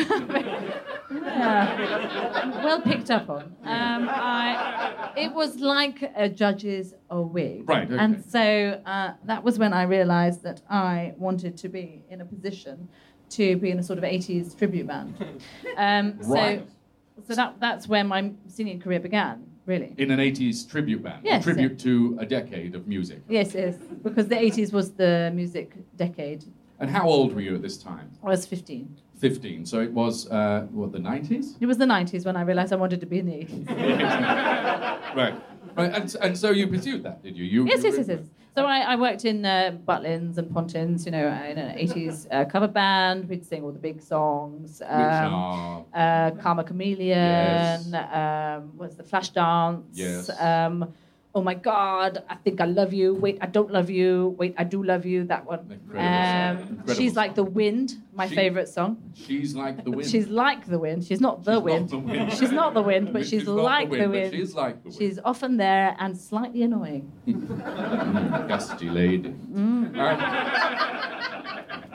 Yeah. 1.12 2.64
well 2.64 2.80
picked 2.80 3.10
up 3.10 3.28
on. 3.28 3.42
Um, 3.64 4.08
I, 4.08 5.12
it 5.16 5.32
was 5.32 5.56
like 5.56 6.02
a 6.16 6.28
judge's 6.28 6.94
a 7.10 7.20
wig. 7.20 7.68
Right, 7.68 7.84
okay. 7.90 7.98
And 8.02 8.24
so 8.24 8.80
uh, 8.86 9.12
that 9.24 9.44
was 9.44 9.58
when 9.58 9.72
I 9.72 9.82
realised 9.82 10.42
that 10.44 10.62
I 10.70 11.14
wanted 11.18 11.56
to 11.58 11.68
be 11.68 12.02
in 12.10 12.20
a 12.20 12.24
position 12.24 12.88
to 13.32 13.56
be 13.56 13.70
in 13.70 13.78
a 13.78 13.82
sort 13.82 13.98
of 13.98 14.04
80s 14.04 14.56
tribute 14.56 14.86
band. 14.86 15.14
Um, 15.76 16.18
Right. 16.20 16.66
So, 17.16 17.22
so 17.28 17.34
that, 17.34 17.60
that's 17.60 17.88
where 17.88 18.04
my 18.04 18.32
singing 18.48 18.80
career 18.80 19.00
began, 19.00 19.44
really. 19.66 19.94
In 19.98 20.10
an 20.10 20.18
80s 20.18 20.68
tribute 20.68 21.02
band. 21.02 21.20
Yes, 21.24 21.42
a 21.42 21.44
tribute 21.44 21.78
to 21.80 22.16
a 22.20 22.26
decade 22.26 22.74
of 22.74 22.86
music. 22.86 23.20
Yes, 23.28 23.54
yes, 23.54 23.76
because 24.02 24.28
the 24.28 24.34
80s 24.34 24.72
was 24.72 24.92
the 24.92 25.30
music 25.34 25.74
decade. 25.96 26.44
And 26.80 26.90
how 26.90 27.06
old 27.06 27.34
were 27.34 27.40
you 27.40 27.54
at 27.54 27.62
this 27.62 27.76
time? 27.76 28.10
I 28.24 28.28
was 28.28 28.44
15. 28.46 28.96
15. 29.18 29.66
So 29.66 29.80
it 29.80 29.92
was, 29.92 30.28
uh, 30.30 30.66
what, 30.72 30.90
the 30.90 30.98
90s? 30.98 31.56
It 31.60 31.66
was 31.66 31.78
the 31.78 31.84
90s 31.84 32.26
when 32.26 32.36
I 32.36 32.42
realised 32.42 32.72
I 32.72 32.76
wanted 32.76 33.00
to 33.00 33.06
be 33.06 33.18
in 33.20 33.26
the 33.26 33.32
80s. 33.44 33.68
right. 35.14 35.40
Right. 35.76 35.94
And, 35.94 36.16
and 36.20 36.36
so 36.36 36.50
you 36.50 36.66
pursued 36.66 37.02
that, 37.04 37.22
did 37.22 37.36
you? 37.36 37.44
you 37.44 37.66
Yes, 37.66 37.84
you 37.84 37.90
yes, 37.90 37.98
yes, 37.98 38.08
yes. 38.08 38.28
So 38.54 38.66
I, 38.66 38.80
I 38.80 38.96
worked 38.96 39.24
in 39.24 39.44
uh, 39.46 39.78
Butlins 39.88 40.36
and 40.36 40.50
Pontins, 40.50 41.06
you 41.06 41.12
know, 41.12 41.26
in 41.26 41.56
an 41.56 41.78
80s 41.78 42.26
uh, 42.30 42.44
cover 42.44 42.68
band. 42.68 43.26
We'd 43.28 43.46
sing 43.46 43.62
all 43.62 43.72
the 43.72 43.78
big 43.78 44.02
songs. 44.02 44.82
Um, 44.86 45.34
are. 45.34 45.86
uh, 45.94 46.30
Karma 46.32 46.62
Chameleon, 46.64 47.94
um, 47.94 48.72
what's 48.76 48.94
the 48.96 49.04
Flash 49.04 49.30
Dance? 49.30 49.86
Yes. 49.92 50.30
Um, 50.38 50.92
oh 51.34 51.42
my 51.42 51.54
God, 51.54 52.22
I 52.28 52.34
think 52.36 52.60
I 52.60 52.66
love 52.66 52.92
you. 52.92 53.14
Wait, 53.14 53.38
I 53.40 53.46
don't 53.46 53.70
love 53.70 53.88
you. 53.88 54.34
Wait, 54.38 54.54
I 54.58 54.64
do 54.64 54.82
love 54.82 55.06
you. 55.06 55.24
That 55.24 55.46
one. 55.46 55.80
Um, 55.96 56.82
she's 56.94 57.16
like 57.16 57.34
the 57.34 57.42
wind, 57.44 57.94
my 58.14 58.26
She- 58.28 58.34
favorite 58.34 58.68
song. 58.68 58.98
She's 59.14 59.54
like 59.54 59.82
the 59.84 59.90
wind. 59.90 60.10
She's 60.10 60.28
like 60.28 60.66
the 60.66 60.78
wind. 60.78 61.04
She's 61.04 61.20
not 61.20 61.44
the 61.44 61.52
She's 61.52 61.56
not 61.56 61.64
wind. 61.64 61.88
the 61.90 61.98
wind. 61.98 62.32
She's 62.32 62.52
not 62.52 62.74
the 62.74 62.82
wind, 62.82 63.12
but 63.12 63.22
she's, 63.22 63.30
She's 63.30 63.46
not 63.46 63.56
the 63.56 63.62
like 63.62 63.90
the 63.90 63.98
wind, 63.98 64.12
wind. 64.12 64.30
but 64.30 64.36
she 64.36 64.42
is 64.42 64.54
like 64.54 64.82
the 64.82 64.88
wind. 64.90 64.98
She's 64.98 65.18
often 65.24 65.56
there 65.56 65.96
and 65.98 66.16
slightly 66.16 66.62
annoying. 66.62 67.10
Gusty 68.48 68.90
lady. 68.90 69.30
Mm. 69.30 69.92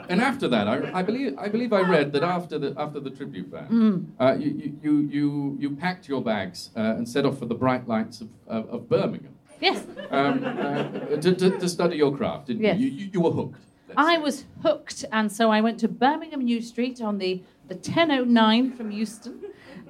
And 0.08 0.20
after 0.20 0.48
that, 0.48 0.66
I, 0.68 0.76
I 1.00 1.02
believe 1.02 1.36
I 1.38 1.48
believe 1.48 1.72
I 1.72 1.80
read 1.80 2.12
that 2.12 2.22
after 2.22 2.58
the 2.58 2.74
after 2.76 3.00
the 3.00 3.10
tribute 3.10 3.50
band, 3.50 3.70
Mm. 3.70 4.06
uh, 4.20 4.34
you, 4.38 4.50
you- 4.62 4.76
you 4.82 4.92
you 5.16 5.56
you 5.62 5.68
packed 5.76 6.08
your 6.08 6.22
bags 6.22 6.70
uh, 6.76 6.96
and 6.96 7.08
set 7.08 7.24
off 7.26 7.38
for 7.38 7.46
the 7.46 7.54
bright 7.54 7.86
lights 7.88 8.20
of, 8.20 8.28
of, 8.46 8.68
of 8.74 8.88
Birmingham 8.88 9.34
Yes. 9.60 9.84
um, 10.10 10.44
uh, 10.44 10.82
to, 11.22 11.34
to, 11.34 11.58
to 11.58 11.68
study 11.68 11.96
your 11.96 12.16
craft, 12.16 12.46
didn't 12.46 12.62
Yes. 12.62 12.78
you? 12.80 12.86
you? 12.88 12.92
You 13.04 13.10
you 13.14 13.20
were 13.20 13.32
hooked. 13.40 13.60
I 13.96 14.14
say. 14.16 14.22
was 14.22 14.44
hooked, 14.62 15.04
and 15.12 15.30
so 15.32 15.50
I 15.50 15.60
went 15.60 15.78
to 15.80 15.88
Birmingham 15.88 16.42
New 16.44 16.60
Street 16.60 17.00
on 17.00 17.18
the, 17.18 17.42
the 17.68 17.74
1009 17.74 18.72
from 18.76 18.90
Euston. 18.92 19.34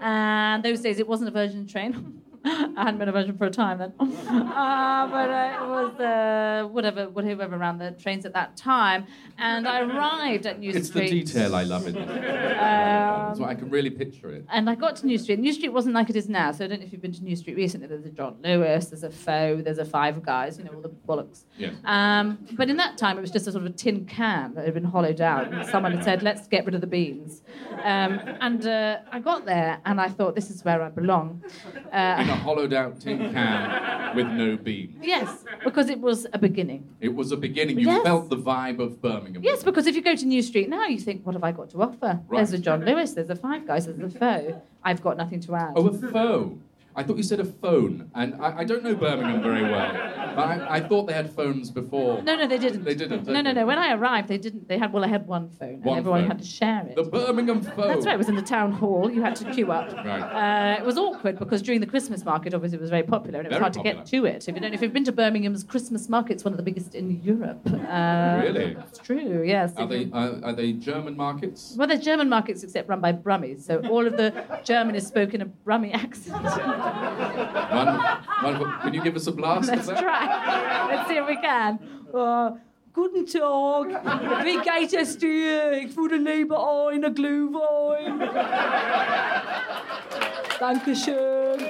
And 0.00 0.62
those 0.62 0.80
days 0.80 0.98
it 1.00 1.08
wasn't 1.08 1.28
a 1.28 1.32
Virgin 1.32 1.66
train. 1.66 1.92
I 2.45 2.85
hadn't 2.85 2.99
been 2.99 3.09
a 3.09 3.12
Virgin 3.12 3.37
for 3.37 3.47
a 3.47 3.50
time 3.50 3.78
then. 3.78 3.92
Uh, 4.59 5.07
but 5.09 5.30
uh, 5.30 5.57
it 5.62 5.68
was 5.68 6.00
uh, 6.00 6.66
whatever, 6.68 7.09
whatever 7.09 7.57
ran 7.57 7.78
the 7.78 7.92
trains 7.92 8.26
at 8.26 8.33
that 8.35 8.57
time. 8.57 9.07
And 9.38 9.66
I 9.68 9.80
arrived 9.83 10.47
at 10.47 10.59
New 10.59 10.71
Street. 10.73 10.80
It's 10.80 10.90
the 10.90 11.09
detail 11.09 11.54
I 11.54 11.62
love 11.62 11.87
in. 11.87 11.97
Um, 11.97 13.35
So 13.37 13.45
I 13.45 13.54
can 13.54 13.71
really 13.71 13.90
picture 13.90 14.30
it. 14.33 14.45
and 14.50 14.68
I 14.68 14.75
got 14.75 14.97
to 14.97 15.07
New 15.07 15.18
Street. 15.18 15.38
New 15.38 15.52
Street 15.52 15.68
wasn't 15.71 15.95
like 15.95 16.11
it 16.11 16.16
is 16.16 16.28
now. 16.28 16.50
So 16.52 16.64
I 16.64 16.68
don't 16.68 16.80
know 16.80 16.87
if 16.87 16.92
you've 16.92 17.02
been 17.02 17.12
to 17.12 17.23
New 17.23 17.37
Street 17.37 17.57
recently. 17.57 17.87
There's 17.87 18.04
a 18.04 18.11
John 18.11 18.37
Lewis, 18.42 18.87
there's 18.87 19.04
a 19.04 19.11
Foe, 19.11 19.61
there's 19.62 19.78
a 19.78 19.85
Five 19.85 20.23
Guys, 20.23 20.59
you 20.59 20.64
know, 20.64 20.73
all 20.73 20.80
the 20.80 20.88
bollocks. 20.88 21.45
Yes. 21.57 21.75
Um, 21.85 22.38
but 22.52 22.68
in 22.68 22.76
that 22.78 22.99
time, 22.99 23.16
it 23.18 23.21
was 23.21 23.30
just 23.30 23.47
a 23.47 23.52
sort 23.52 23.64
of 23.64 23.71
a 23.71 23.75
tin 23.75 24.04
can 24.07 24.54
that 24.54 24.64
had 24.64 24.75
been 24.75 24.85
hollowed 24.85 25.21
out, 25.21 25.52
and 25.52 25.66
someone 25.68 25.92
had 25.92 26.02
said, 26.04 26.23
"Let's 26.23 26.49
get 26.49 26.64
rid 26.66 26.75
of 26.75 26.80
the 26.80 26.87
beans." 26.87 27.42
Um, 27.85 28.18
and 28.40 28.66
uh, 28.66 28.99
I 29.12 29.21
got 29.21 29.45
there, 29.45 29.78
and 29.85 30.00
I 30.00 30.09
thought, 30.09 30.35
"This 30.35 30.50
is 30.50 30.64
where 30.64 30.83
I 30.83 30.88
belong." 30.88 31.42
In 32.28 32.35
a 32.35 32.37
hollowed 32.37 32.75
out 32.75 33.00
tin 33.00 33.32
can 33.32 34.14
with 34.14 34.26
no 34.26 34.58
beam. 34.58 35.00
Yes, 35.00 35.44
because 35.64 35.88
it 35.88 35.99
was 35.99 36.26
a 36.35 36.38
beginning. 36.38 36.87
It 37.00 37.14
was 37.14 37.32
a 37.32 37.38
beginning. 37.38 37.78
You 37.78 37.87
Yes. 37.87 38.02
felt 38.02 38.28
the 38.28 38.37
vibe 38.37 38.80
of 38.80 39.00
Birmingham. 39.00 39.42
Yes, 39.42 39.62
because 39.64 39.87
if 39.87 39.97
you 39.97 40.02
go 40.02 40.14
to 40.14 40.26
New 40.26 40.42
Street 40.42 40.68
now, 40.68 40.85
you 40.85 40.99
think, 40.99 41.25
what 41.25 41.35
have 41.35 41.42
I 41.42 41.52
got 41.52 41.70
to 41.70 41.80
offer? 41.80 42.20
Right. 42.28 42.37
There's 42.37 42.52
a 42.52 42.58
John 42.58 42.85
Lewis, 42.85 43.14
there's 43.14 43.30
a 43.30 43.35
Five 43.35 43.66
Guys, 43.66 43.87
there's 43.87 43.99
a 44.14 44.18
Foe. 44.18 44.61
I've 44.85 45.00
got 45.02 45.16
nothing 45.16 45.40
to 45.40 45.54
add. 45.54 45.73
Oh, 45.75 45.87
a 45.87 45.92
phone. 45.94 46.61
I 46.99 47.05
thought 47.05 47.17
you 47.17 47.23
said 47.23 47.38
a 47.38 47.45
phone, 47.45 48.11
and 48.17 48.35
I, 48.43 48.59
I 48.59 48.64
don't 48.64 48.83
know 48.83 48.97
Birmingham 48.97 49.40
very 49.40 49.62
well, 49.62 49.93
but 50.35 50.45
I, 50.49 50.67
I 50.78 50.81
thought 50.81 51.07
they 51.07 51.12
had 51.12 51.31
phones 51.33 51.71
before. 51.71 52.21
No, 52.23 52.35
no, 52.35 52.49
they 52.49 52.59
didn't. 52.59 52.83
They 52.83 52.97
didn't, 52.97 53.25
No, 53.28 53.40
no, 53.40 53.52
no. 53.52 53.64
When 53.67 53.78
I 53.78 53.95
arrived, 53.95 54.26
they 54.26 54.37
didn't. 54.37 54.67
They 54.67 54.78
had 54.78 54.93
well, 54.93 55.05
they 55.05 55.09
had 55.09 55.28
one 55.28 55.49
phone, 55.49 55.75
and 55.85 55.87
everyone 55.87 56.23
phone. 56.23 56.28
had 56.28 56.38
to 56.40 56.45
share 56.45 56.85
it. 56.88 56.97
The 56.97 57.05
Birmingham 57.05 57.62
phone. 57.62 57.87
That's 57.87 58.05
right. 58.05 58.17
It 58.17 58.19
was 58.19 58.28
in 58.28 58.35
the 58.35 58.43
town 58.43 58.73
hall. 58.73 59.09
You 59.09 59.23
had 59.23 59.37
to 59.37 59.45
queue 59.52 59.71
up. 59.71 59.93
Right. 60.05 60.75
Uh, 60.75 60.81
it 60.81 60.85
was 60.85 60.99
awkward 60.99 61.38
because 61.38 61.62
during 61.62 61.81
the 61.81 61.87
Christmas 61.87 62.25
market, 62.25 62.52
obviously, 62.52 62.78
it 62.78 62.81
was 62.81 62.90
very 62.90 63.05
popular, 63.05 63.38
and 63.38 63.47
it 63.47 63.50
was 63.50 63.59
Very 63.59 63.62
hard 63.62 63.75
to 63.75 63.83
get 63.85 64.05
to 64.07 64.26
it. 64.26 64.49
If 64.49 64.55
you 64.57 64.61
don't, 64.61 64.75
if 64.75 64.83
you've 64.83 64.93
been 64.93 65.05
to 65.05 65.12
Birmingham's 65.12 65.62
Christmas 65.62 66.09
market, 66.09 66.33
it's 66.33 66.45
one 66.45 66.52
of 66.52 66.57
the 66.57 66.64
biggest 66.64 66.97
in 66.97 67.23
Europe. 67.23 67.61
Uh, 67.64 68.40
Really? 68.43 68.76
It's 68.88 68.99
true. 68.99 69.45
Yes. 69.45 69.73
Are 69.76 69.87
they 69.87 70.11
uh, 70.12 70.40
are 70.43 70.52
they 70.52 70.73
German 70.73 71.17
markets? 71.17 71.75
Well, 71.78 71.87
they're 71.87 71.97
German 71.97 72.28
markets 72.28 72.64
except 72.64 72.88
run 72.88 73.00
by 73.00 73.12
Brummies, 73.12 73.62
so 73.62 73.81
all 73.88 74.05
of 74.05 74.17
the 74.17 74.28
German 74.64 74.97
is 74.97 75.07
spoken 75.07 75.37
in 75.37 75.43
a 75.43 75.50
Brummy 75.64 75.93
accent. 75.93 76.37
One, 77.71 78.59
one, 78.61 78.80
can 78.80 78.95
you 78.95 79.02
give 79.02 79.16
us 79.16 79.26
a 79.26 79.33
blast 79.33 79.68
Let's 79.68 79.88
try. 79.88 80.87
Let's 80.88 81.09
see 81.09 81.16
if 81.16 81.26
we 81.26 81.37
can. 81.37 81.78
Uh, 82.12 82.50
Guten 82.99 83.26
Tag. 83.26 83.87
Wie 84.45 84.59
geht 84.59 84.92
es 84.92 85.18
dir? 85.18 85.73
Ich 85.73 85.97
würde 85.97 86.16
lieber 86.16 86.88
eine 86.88 87.12
Glühwein. 87.12 88.18
Dankeschön. 90.59 91.61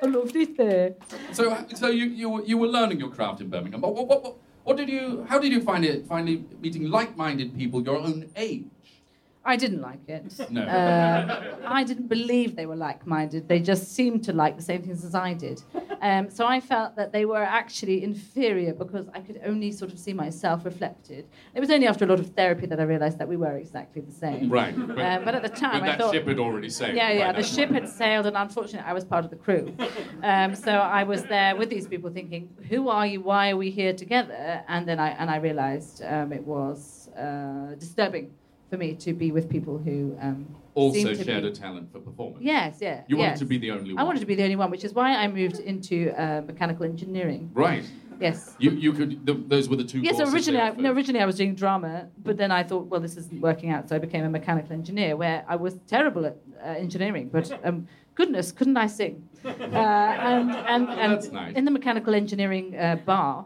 I 0.00 0.06
loved 0.06 0.36
it 0.36 0.56
there. 0.56 0.94
So, 1.32 1.56
so 1.74 1.88
you, 1.88 2.06
you, 2.06 2.44
you 2.46 2.56
were 2.56 2.68
learning 2.68 3.00
your 3.00 3.10
craft 3.10 3.40
in 3.40 3.48
Birmingham. 3.50 3.80
But 3.80 3.94
what, 3.94 4.06
what, 4.06 4.22
what, 4.22 4.36
what 4.62 4.76
did 4.76 4.88
you? 4.88 5.24
How 5.28 5.40
did 5.40 5.50
you 5.50 5.60
find 5.60 5.84
it? 5.84 6.06
Finally 6.06 6.44
meeting 6.60 6.88
like-minded 6.88 7.56
people 7.58 7.82
your 7.82 7.96
own 7.96 8.30
age. 8.36 8.66
I 9.46 9.56
didn't 9.56 9.82
like 9.82 10.08
it. 10.08 10.24
No. 10.50 10.62
Uh, 10.62 11.56
I 11.66 11.82
didn't 11.84 12.08
believe 12.08 12.54
they 12.54 12.66
were 12.66 12.76
like 12.76 13.06
minded. 13.06 13.48
They 13.48 13.60
just 13.60 13.92
seemed 13.92 14.22
to 14.24 14.32
like 14.32 14.56
the 14.56 14.62
same 14.62 14.82
things 14.82 15.04
as 15.04 15.14
I 15.14 15.32
did. 15.34 15.62
Um, 16.00 16.30
so 16.30 16.46
I 16.46 16.60
felt 16.60 16.94
that 16.96 17.12
they 17.12 17.24
were 17.24 17.42
actually 17.42 18.04
inferior 18.04 18.72
because 18.72 19.06
I 19.14 19.20
could 19.20 19.40
only 19.44 19.72
sort 19.72 19.92
of 19.92 19.98
see 19.98 20.12
myself 20.12 20.64
reflected. 20.64 21.26
It 21.54 21.60
was 21.60 21.70
only 21.70 21.86
after 21.86 22.04
a 22.04 22.08
lot 22.08 22.20
of 22.20 22.28
therapy 22.30 22.66
that 22.66 22.78
I 22.78 22.84
realized 22.84 23.18
that 23.18 23.28
we 23.28 23.36
were 23.36 23.56
exactly 23.56 24.02
the 24.02 24.12
same. 24.12 24.48
Right. 24.50 24.74
But, 24.76 24.98
Um, 24.98 25.24
but 25.24 25.34
at 25.34 25.42
the 25.42 25.48
time, 25.48 25.80
but 25.80 25.82
I 25.82 25.86
that 25.92 25.98
thought. 26.00 26.14
ship 26.14 26.26
had 26.28 26.38
already 26.38 26.70
sailed. 26.70 26.94
Yeah, 26.96 27.10
yeah. 27.10 27.32
The 27.32 27.42
ship 27.42 27.70
had 27.70 27.88
sailed, 27.88 28.26
and 28.26 28.36
unfortunately, 28.36 28.88
I 28.88 28.92
was 28.92 29.04
part 29.04 29.24
of 29.24 29.30
the 29.30 29.36
crew. 29.46 29.74
Um, 30.22 30.54
so 30.54 30.72
I 30.72 31.02
was 31.04 31.22
there 31.24 31.56
with 31.56 31.68
these 31.70 31.86
people, 31.88 32.10
thinking, 32.10 32.48
"Who 32.70 32.88
are 32.88 33.06
you? 33.06 33.20
Why 33.20 33.50
are 33.50 33.56
we 33.56 33.70
here 33.70 33.92
together?" 34.04 34.62
And 34.68 34.86
then 34.88 34.98
I 35.00 35.10
and 35.20 35.30
I 35.30 35.36
realised 35.36 36.02
um, 36.04 36.32
it 36.32 36.44
was 36.44 37.08
uh, 37.18 37.74
disturbing 37.78 38.30
for 38.74 38.78
me 38.78 38.94
to 38.94 39.12
be 39.12 39.30
with 39.30 39.48
people 39.48 39.78
who 39.78 40.16
um, 40.20 40.46
Also 40.74 41.14
shared 41.14 41.42
be, 41.44 41.48
a 41.48 41.52
talent 41.52 41.92
for 41.92 42.00
performance. 42.00 42.42
Yes, 42.42 42.78
yeah. 42.80 43.02
You 43.06 43.16
wanted 43.16 43.30
yes. 43.30 43.38
to 43.38 43.44
be 43.44 43.58
the 43.58 43.70
only 43.70 43.92
one. 43.94 44.00
I 44.00 44.04
wanted 44.04 44.20
to 44.20 44.26
be 44.26 44.34
the 44.34 44.42
only 44.42 44.56
one, 44.56 44.70
which 44.70 44.84
is 44.84 44.92
why 44.92 45.14
I 45.14 45.28
moved 45.28 45.60
into 45.60 46.12
uh, 46.20 46.42
mechanical 46.42 46.84
engineering. 46.84 47.50
Right. 47.54 47.84
Yes. 48.20 48.54
You, 48.58 48.70
you 48.72 48.92
could. 48.92 49.26
Th- 49.26 49.38
those 49.46 49.68
were 49.68 49.76
the 49.76 49.84
two. 49.84 50.00
Yes, 50.00 50.20
originally 50.20 50.60
I, 50.60 50.70
no, 50.70 50.92
originally 50.92 51.20
I 51.20 51.26
was 51.26 51.36
doing 51.36 51.54
drama, 51.54 52.08
but 52.22 52.36
then 52.36 52.50
I 52.50 52.62
thought, 52.62 52.86
well, 52.86 53.00
this 53.00 53.16
isn't 53.16 53.40
working 53.40 53.70
out, 53.70 53.88
so 53.88 53.96
I 53.96 53.98
became 53.98 54.24
a 54.24 54.30
mechanical 54.30 54.72
engineer, 54.72 55.16
where 55.16 55.44
I 55.48 55.56
was 55.56 55.78
terrible 55.86 56.26
at 56.26 56.36
uh, 56.62 56.68
engineering, 56.86 57.28
but 57.28 57.46
um, 57.64 57.88
goodness, 58.14 58.52
couldn't 58.52 58.76
I 58.76 58.88
sing? 58.88 59.28
Uh, 59.44 59.76
and 60.30 60.50
and, 60.50 60.88
and 60.88 61.12
That's 61.12 61.30
nice. 61.30 61.54
in 61.54 61.64
the 61.64 61.70
mechanical 61.70 62.14
engineering 62.14 62.74
uh, 62.78 62.96
bar 63.04 63.44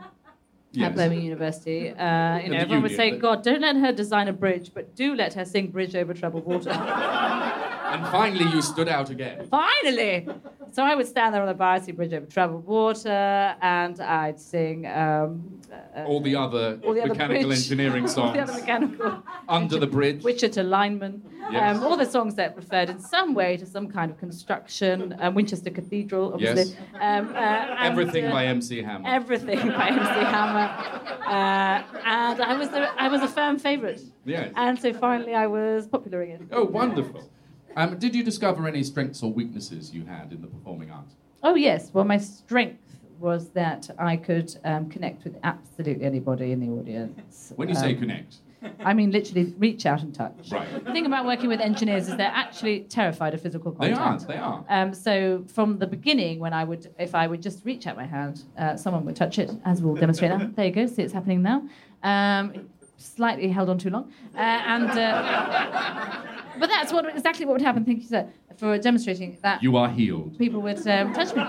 Yes. 0.78 0.90
at 0.90 0.96
Birmingham 0.96 1.24
University, 1.24 1.90
uh, 1.90 2.38
you 2.38 2.50
know, 2.50 2.56
everyone 2.58 2.82
would 2.82 2.94
say, 2.96 3.10
but- 3.10 3.20
God, 3.20 3.42
don't 3.42 3.60
let 3.60 3.76
her 3.76 3.92
design 3.92 4.28
a 4.28 4.32
bridge, 4.32 4.72
but 4.74 4.94
do 4.94 5.14
let 5.14 5.34
her 5.34 5.44
sing 5.44 5.68
Bridge 5.68 5.94
Over 5.94 6.14
Troubled 6.14 6.44
Water. 6.44 6.70
And 7.92 8.06
finally, 8.08 8.44
you 8.54 8.62
stood 8.62 8.88
out 8.88 9.10
again. 9.10 9.46
Finally! 9.48 10.28
So 10.72 10.82
I 10.82 10.94
would 10.94 11.06
stand 11.06 11.34
there 11.34 11.42
on 11.42 11.48
the 11.48 11.54
bar, 11.54 11.80
see 11.80 11.92
Bridge 11.92 12.12
Over 12.12 12.26
Troubled 12.26 12.64
Water, 12.66 13.56
and 13.62 13.98
I'd 14.00 14.38
sing. 14.40 14.86
Um, 14.86 15.60
uh, 15.96 16.04
All 16.04 16.20
the 16.20 16.34
other 16.36 16.78
all 16.84 16.94
the 16.94 17.06
mechanical 17.06 17.52
engineering 17.52 18.02
all 18.08 18.08
songs. 18.08 18.36
the 18.36 18.42
other 18.42 18.52
mechanical. 18.54 19.22
Under 19.48 19.78
the 19.78 19.86
Bridge. 19.86 20.22
Wichita 20.22 20.62
Lineman. 20.62 21.22
Yes. 21.50 21.76
Um, 21.76 21.84
all 21.84 21.96
the 21.96 22.06
songs 22.06 22.34
that 22.34 22.56
referred 22.56 22.90
in 22.90 23.00
some 23.00 23.32
way 23.34 23.56
to 23.56 23.64
some 23.64 23.88
kind 23.88 24.10
of 24.10 24.18
construction. 24.18 25.16
Um, 25.18 25.34
Winchester 25.34 25.70
Cathedral, 25.70 26.34
obviously. 26.34 26.76
Um, 27.00 27.28
uh, 27.34 27.38
and, 27.38 27.92
Everything 27.92 28.26
uh, 28.26 28.30
by 28.32 28.44
MC 28.46 28.82
Hammer. 28.82 29.08
Everything 29.08 29.58
by 29.68 29.88
MC 29.88 30.04
Hammer. 30.34 31.04
Uh, 31.28 31.82
and 32.06 32.40
I 32.40 32.56
was, 32.56 32.70
the, 32.70 32.88
I 32.98 33.08
was 33.08 33.20
a 33.20 33.28
firm 33.28 33.58
favourite. 33.58 34.00
Yes. 34.24 34.50
And 34.56 34.80
so 34.80 34.94
finally 34.94 35.34
I 35.34 35.46
was 35.46 35.86
popular 35.86 36.22
again. 36.22 36.48
Oh, 36.50 36.64
wonderful. 36.64 37.30
Um, 37.76 37.98
did 37.98 38.14
you 38.14 38.22
discover 38.24 38.66
any 38.66 38.82
strengths 38.82 39.22
or 39.22 39.32
weaknesses 39.32 39.92
you 39.94 40.04
had 40.04 40.32
in 40.32 40.40
the 40.40 40.48
performing 40.48 40.90
arts? 40.90 41.14
Oh, 41.42 41.54
yes. 41.54 41.90
Well, 41.92 42.04
my 42.04 42.18
strength 42.18 42.82
was 43.20 43.50
that 43.50 43.88
I 43.98 44.16
could 44.16 44.56
um, 44.64 44.88
connect 44.88 45.24
with 45.24 45.36
absolutely 45.42 46.04
anybody 46.04 46.52
in 46.52 46.60
the 46.60 46.68
audience. 46.68 47.52
When 47.56 47.68
you 47.68 47.74
say 47.74 47.92
Um, 47.94 47.98
connect, 48.00 48.36
I 48.80 48.92
mean, 48.94 49.10
literally 49.12 49.54
reach 49.58 49.86
out 49.86 50.02
and 50.02 50.12
touch. 50.14 50.50
Right. 50.50 50.84
The 50.84 50.92
thing 50.92 51.06
about 51.06 51.26
working 51.26 51.48
with 51.48 51.60
engineers 51.60 52.08
is 52.08 52.16
they're 52.16 52.26
actually 52.34 52.80
terrified 52.80 53.34
of 53.34 53.40
physical 53.40 53.70
contact. 53.72 54.26
they 54.26 54.34
are. 54.34 54.64
They 54.64 54.72
are. 54.72 54.82
Um, 54.82 54.94
so 54.94 55.44
from 55.52 55.78
the 55.78 55.86
beginning, 55.86 56.40
when 56.40 56.52
I 56.52 56.64
would, 56.64 56.92
if 56.98 57.14
I 57.14 57.26
would 57.28 57.42
just 57.42 57.64
reach 57.64 57.86
out 57.86 57.96
my 57.96 58.06
hand, 58.06 58.42
uh, 58.56 58.76
someone 58.76 59.04
would 59.04 59.14
touch 59.16 59.38
it, 59.38 59.50
as 59.64 59.80
we'll 59.82 59.94
demonstrate 59.94 60.30
now. 60.32 60.50
There 60.54 60.66
you 60.66 60.72
go. 60.72 60.86
See, 60.86 61.02
it's 61.02 61.12
happening 61.12 61.42
now. 61.42 61.62
Um, 62.02 62.68
slightly 62.98 63.48
held 63.48 63.68
on 63.70 63.78
too 63.78 63.90
long, 63.90 64.12
uh, 64.34 64.38
and 64.38 64.90
uh, 64.90 66.22
but 66.58 66.68
that's 66.68 66.92
what 66.92 67.08
exactly 67.08 67.46
what 67.46 67.52
would 67.54 67.62
happen. 67.62 67.84
Thank 67.84 68.00
you, 68.02 68.08
sir, 68.08 68.28
for 68.56 68.76
demonstrating 68.78 69.38
that 69.42 69.62
You 69.62 69.76
are 69.76 69.88
healed. 69.88 70.36
people 70.38 70.60
would 70.62 70.86
um, 70.86 71.12
touch 71.14 71.34
me. 71.34 71.42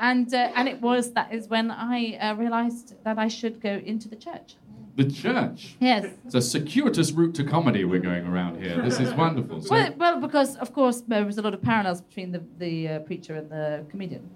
And, 0.00 0.32
uh, 0.34 0.52
and 0.54 0.68
it 0.68 0.80
was 0.82 1.12
that 1.14 1.32
is 1.32 1.48
when 1.48 1.70
I 1.70 2.16
uh, 2.20 2.34
realised 2.36 2.94
that 3.04 3.18
I 3.18 3.28
should 3.28 3.60
go 3.60 3.80
into 3.84 4.08
the 4.08 4.16
church. 4.16 4.56
The 4.96 5.10
church. 5.10 5.76
Yes. 5.80 6.06
It's 6.24 6.34
a 6.34 6.40
circuitous 6.42 7.12
route 7.12 7.34
to 7.36 7.44
comedy 7.44 7.84
we're 7.84 8.00
going 8.00 8.26
around 8.26 8.62
here. 8.62 8.80
This 8.82 8.98
is 9.00 9.12
wonderful. 9.14 9.60
So, 9.62 9.74
Well, 9.74 9.92
well, 9.98 10.20
because 10.20 10.56
of 10.56 10.72
course 10.72 11.00
there 11.02 11.24
was 11.24 11.36
a 11.38 11.42
lot 11.42 11.52
of 11.54 11.60
parallels 11.62 12.00
between 12.02 12.32
the, 12.32 12.42
the 12.58 12.88
uh, 12.88 12.98
preacher 13.00 13.34
and 13.36 13.50
the 13.50 13.84
comedian. 13.90 14.28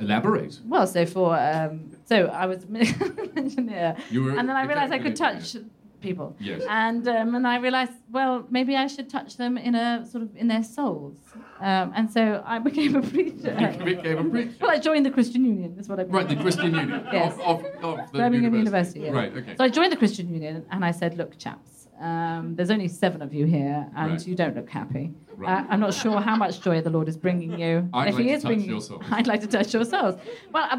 elaborate. 0.00 0.60
Well, 0.64 0.86
so 0.86 1.06
for 1.06 1.36
um, 1.38 1.90
so 2.08 2.16
I 2.42 2.44
was 2.46 2.64
an 2.68 2.76
engineer, 3.36 3.96
You 4.10 4.20
were 4.24 4.30
and 4.38 4.48
then 4.48 4.56
I 4.56 4.64
realised 4.64 4.92
I 4.92 4.98
could 4.98 5.16
touch 5.16 5.56
people. 6.00 6.28
Yes. 6.38 6.62
And 6.68 7.06
um, 7.08 7.34
and 7.36 7.44
I 7.54 7.56
realised, 7.58 7.92
well, 8.16 8.46
maybe 8.56 8.72
I 8.76 8.86
should 8.86 9.08
touch 9.16 9.30
them 9.36 9.58
in 9.58 9.74
a 9.74 10.06
sort 10.12 10.22
of 10.26 10.30
in 10.36 10.46
their 10.52 10.62
souls. 10.62 11.16
Um, 11.60 11.86
and 11.96 12.06
so 12.16 12.22
I 12.46 12.56
became 12.68 12.94
a 12.94 13.02
preacher. 13.02 13.52
You 13.78 13.84
became 13.96 14.18
a 14.18 14.30
preacher. 14.30 14.54
well, 14.60 14.70
I 14.70 14.78
joined 14.78 15.04
the 15.06 15.10
Christian 15.18 15.42
Union. 15.44 15.70
Is 15.80 15.88
what 15.88 15.98
I 16.00 16.04
Right, 16.04 16.28
the 16.28 16.36
Christian 16.36 16.72
Union 16.82 17.00
Yes. 17.12 17.34
of, 17.44 17.64
of, 17.64 17.98
of 17.98 18.12
the 18.12 18.18
Birmingham 18.18 18.54
university. 18.54 19.00
University. 19.00 19.00
yes. 19.00 19.14
Right, 19.14 19.32
okay. 19.42 19.56
So 19.58 19.64
I 19.64 19.68
joined 19.78 19.92
the 19.92 19.96
Christian 20.04 20.26
Union 20.38 20.64
and 20.70 20.84
I 20.84 20.92
said, 21.00 21.16
look, 21.20 21.36
chaps, 21.36 21.88
um, 22.00 22.54
there's 22.56 22.70
only 22.70 22.86
seven 22.86 23.20
of 23.20 23.34
you 23.34 23.44
here 23.46 23.80
and 23.96 24.12
Right. 24.12 24.26
you 24.28 24.36
don't 24.36 24.54
look 24.54 24.70
happy. 24.70 25.06
Right. 25.36 25.50
Uh, 25.64 25.66
I'm 25.70 25.80
not 25.80 25.94
sure 25.94 26.20
how 26.20 26.36
much 26.36 26.60
joy 26.60 26.80
the 26.80 26.90
Lord 26.90 27.08
is 27.08 27.16
bringing 27.16 27.58
you. 27.58 27.88
I'd 27.92 28.08
if 28.10 28.14
like 28.14 28.22
he 28.24 28.28
to 28.30 28.34
is 28.36 28.42
touch 28.42 28.48
bringing, 28.50 28.68
your 28.70 28.80
souls. 28.80 29.04
I'd 29.10 29.26
like 29.26 29.40
to 29.40 29.46
touch 29.48 29.74
your 29.74 29.84
souls. 29.84 30.14
Well, 30.52 30.68
uh, 30.70 30.76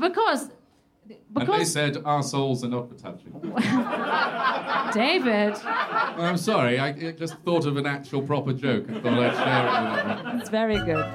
because 1.34 1.50
and 1.50 1.60
they 1.62 1.66
said 1.66 1.98
our 2.06 2.24
souls 2.24 2.64
are 2.64 2.70
not 2.70 2.90
for 2.90 2.96
touching. 2.96 3.32
David, 4.94 5.56
I'm 5.64 6.38
sorry, 6.38 6.80
I 6.80 6.88
I 6.90 7.12
just 7.12 7.36
thought 7.46 7.66
of 7.66 7.78
an 7.78 7.86
actual 7.86 8.22
proper 8.22 8.54
joke 8.54 8.88
and 8.88 9.02
thought 9.02 9.14
I'd 9.14 9.36
share 9.36 9.66
it 9.66 9.72
with 9.92 10.00
everyone. 10.10 10.40
it's 10.40 10.50
very 10.50 10.78
good. 10.78 11.06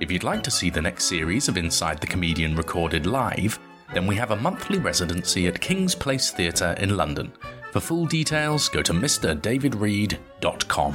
If 0.00 0.10
you'd 0.10 0.24
like 0.24 0.42
to 0.42 0.50
see 0.50 0.70
the 0.70 0.82
next 0.82 1.04
series 1.04 1.48
of 1.48 1.56
Inside 1.56 2.00
the 2.00 2.06
Comedian 2.06 2.56
recorded 2.56 3.06
live, 3.06 3.58
then 3.92 4.06
we 4.06 4.16
have 4.16 4.30
a 4.32 4.36
monthly 4.36 4.78
residency 4.78 5.46
at 5.46 5.60
King's 5.60 5.94
Place 5.94 6.30
Theatre 6.30 6.74
in 6.78 6.96
London. 6.96 7.32
For 7.72 7.80
full 7.80 8.06
details, 8.06 8.68
go 8.68 8.82
to 8.82 8.92
mrdavidreed.com. 8.92 10.94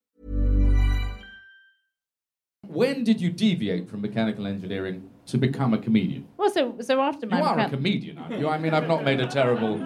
When 2.67 3.03
did 3.03 3.19
you 3.19 3.31
deviate 3.31 3.89
from 3.89 4.01
mechanical 4.01 4.45
engineering 4.45 5.09
to 5.25 5.37
become 5.37 5.73
a 5.73 5.77
comedian? 5.77 6.27
Well, 6.37 6.51
so, 6.51 6.75
so 6.79 7.01
after 7.01 7.25
You 7.25 7.31
my 7.31 7.41
are 7.41 7.59
a 7.59 7.69
comedian, 7.69 8.17
aren't 8.17 8.39
you? 8.39 8.47
I 8.47 8.57
mean, 8.57 8.73
I've 8.73 8.87
not 8.87 9.03
made 9.03 9.19
a 9.19 9.27
terrible, 9.27 9.77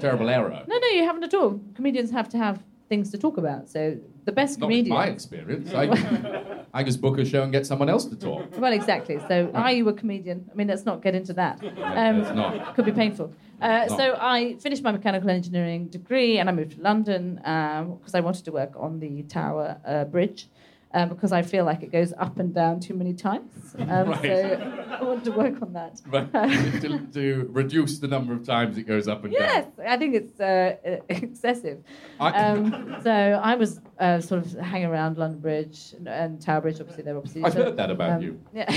terrible 0.00 0.28
error. 0.28 0.62
No, 0.66 0.78
no, 0.78 0.88
you 0.88 1.04
haven't 1.04 1.24
at 1.24 1.34
all. 1.34 1.60
Comedians 1.74 2.10
have 2.10 2.28
to 2.30 2.38
have 2.38 2.62
things 2.88 3.10
to 3.10 3.18
talk 3.18 3.36
about. 3.36 3.68
So 3.68 3.98
the 4.24 4.32
best 4.32 4.58
comedian 4.58 4.88
Not 4.88 4.96
comedian. 4.96 5.10
my 5.10 5.14
experience. 5.14 5.74
I, 5.74 6.64
I 6.74 6.82
just 6.82 7.00
book 7.00 7.18
a 7.18 7.24
show 7.24 7.42
and 7.42 7.52
get 7.52 7.66
someone 7.66 7.88
else 7.88 8.06
to 8.06 8.16
talk. 8.16 8.58
Well, 8.58 8.72
exactly. 8.72 9.18
So, 9.28 9.50
are 9.54 9.72
you 9.72 9.88
a 9.88 9.92
comedian? 9.92 10.48
I 10.50 10.54
mean, 10.54 10.66
let's 10.68 10.84
not 10.84 11.02
get 11.02 11.14
into 11.14 11.34
that. 11.34 11.62
Um, 11.62 12.22
let's 12.22 12.34
not. 12.34 12.74
Could 12.74 12.86
be 12.86 12.92
painful. 12.92 13.32
Uh, 13.60 13.86
so, 13.88 14.16
I 14.20 14.56
finished 14.60 14.82
my 14.82 14.92
mechanical 14.92 15.30
engineering 15.30 15.86
degree 15.88 16.38
and 16.38 16.48
I 16.48 16.52
moved 16.52 16.72
to 16.72 16.80
London 16.82 17.34
because 17.36 18.14
I 18.14 18.20
wanted 18.20 18.44
to 18.46 18.52
work 18.52 18.72
on 18.76 18.98
the 18.98 19.22
Tower 19.24 19.78
uh, 19.86 20.04
Bridge. 20.04 20.48
Uh, 20.94 21.06
because 21.06 21.32
I 21.32 21.42
feel 21.42 21.64
like 21.64 21.82
it 21.82 21.90
goes 21.90 22.12
up 22.18 22.38
and 22.38 22.54
down 22.54 22.78
too 22.78 22.94
many 22.94 23.12
times. 23.14 23.50
Um, 23.76 24.10
Right. 24.10 24.22
So 24.22 24.96
I 25.00 25.02
want 25.02 25.24
to 25.24 25.32
work 25.32 25.60
on 25.60 25.72
that. 25.72 26.00
Right. 26.06 26.30
to, 26.82 26.98
to 27.12 27.48
reduce 27.50 27.98
the 27.98 28.06
number 28.06 28.32
of 28.32 28.46
times 28.46 28.78
it 28.78 28.84
goes 28.84 29.08
up 29.08 29.24
and 29.24 29.32
Yes, 29.32 29.64
down. 29.64 29.72
Yes, 29.78 29.86
I 29.88 29.96
think 29.96 30.14
it's 30.14 30.38
uh, 30.38 30.76
excessive. 31.08 31.82
I- 32.20 32.30
Um, 32.44 32.96
so 33.02 33.10
I 33.10 33.56
was 33.56 33.80
uh, 33.98 34.20
sort 34.20 34.46
of 34.46 34.52
hanging 34.52 34.86
around 34.86 35.18
London 35.18 35.40
Bridge 35.40 35.92
and, 35.96 36.06
and 36.08 36.40
Tower 36.40 36.60
Bridge. 36.60 36.78
Obviously, 36.80 37.02
they're 37.02 37.16
obviously. 37.16 37.42
I've 37.42 37.54
heard 37.54 37.76
that 37.76 37.90
about 37.90 38.12
um, 38.12 38.22
you. 38.22 38.40
Yeah. 38.54 38.70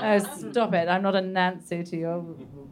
oh, 0.00 0.18
stop 0.50 0.72
it! 0.74 0.88
I'm 0.88 1.02
not 1.02 1.16
a 1.16 1.20
Nancy 1.20 1.82
to 1.82 1.96
your 1.96 2.24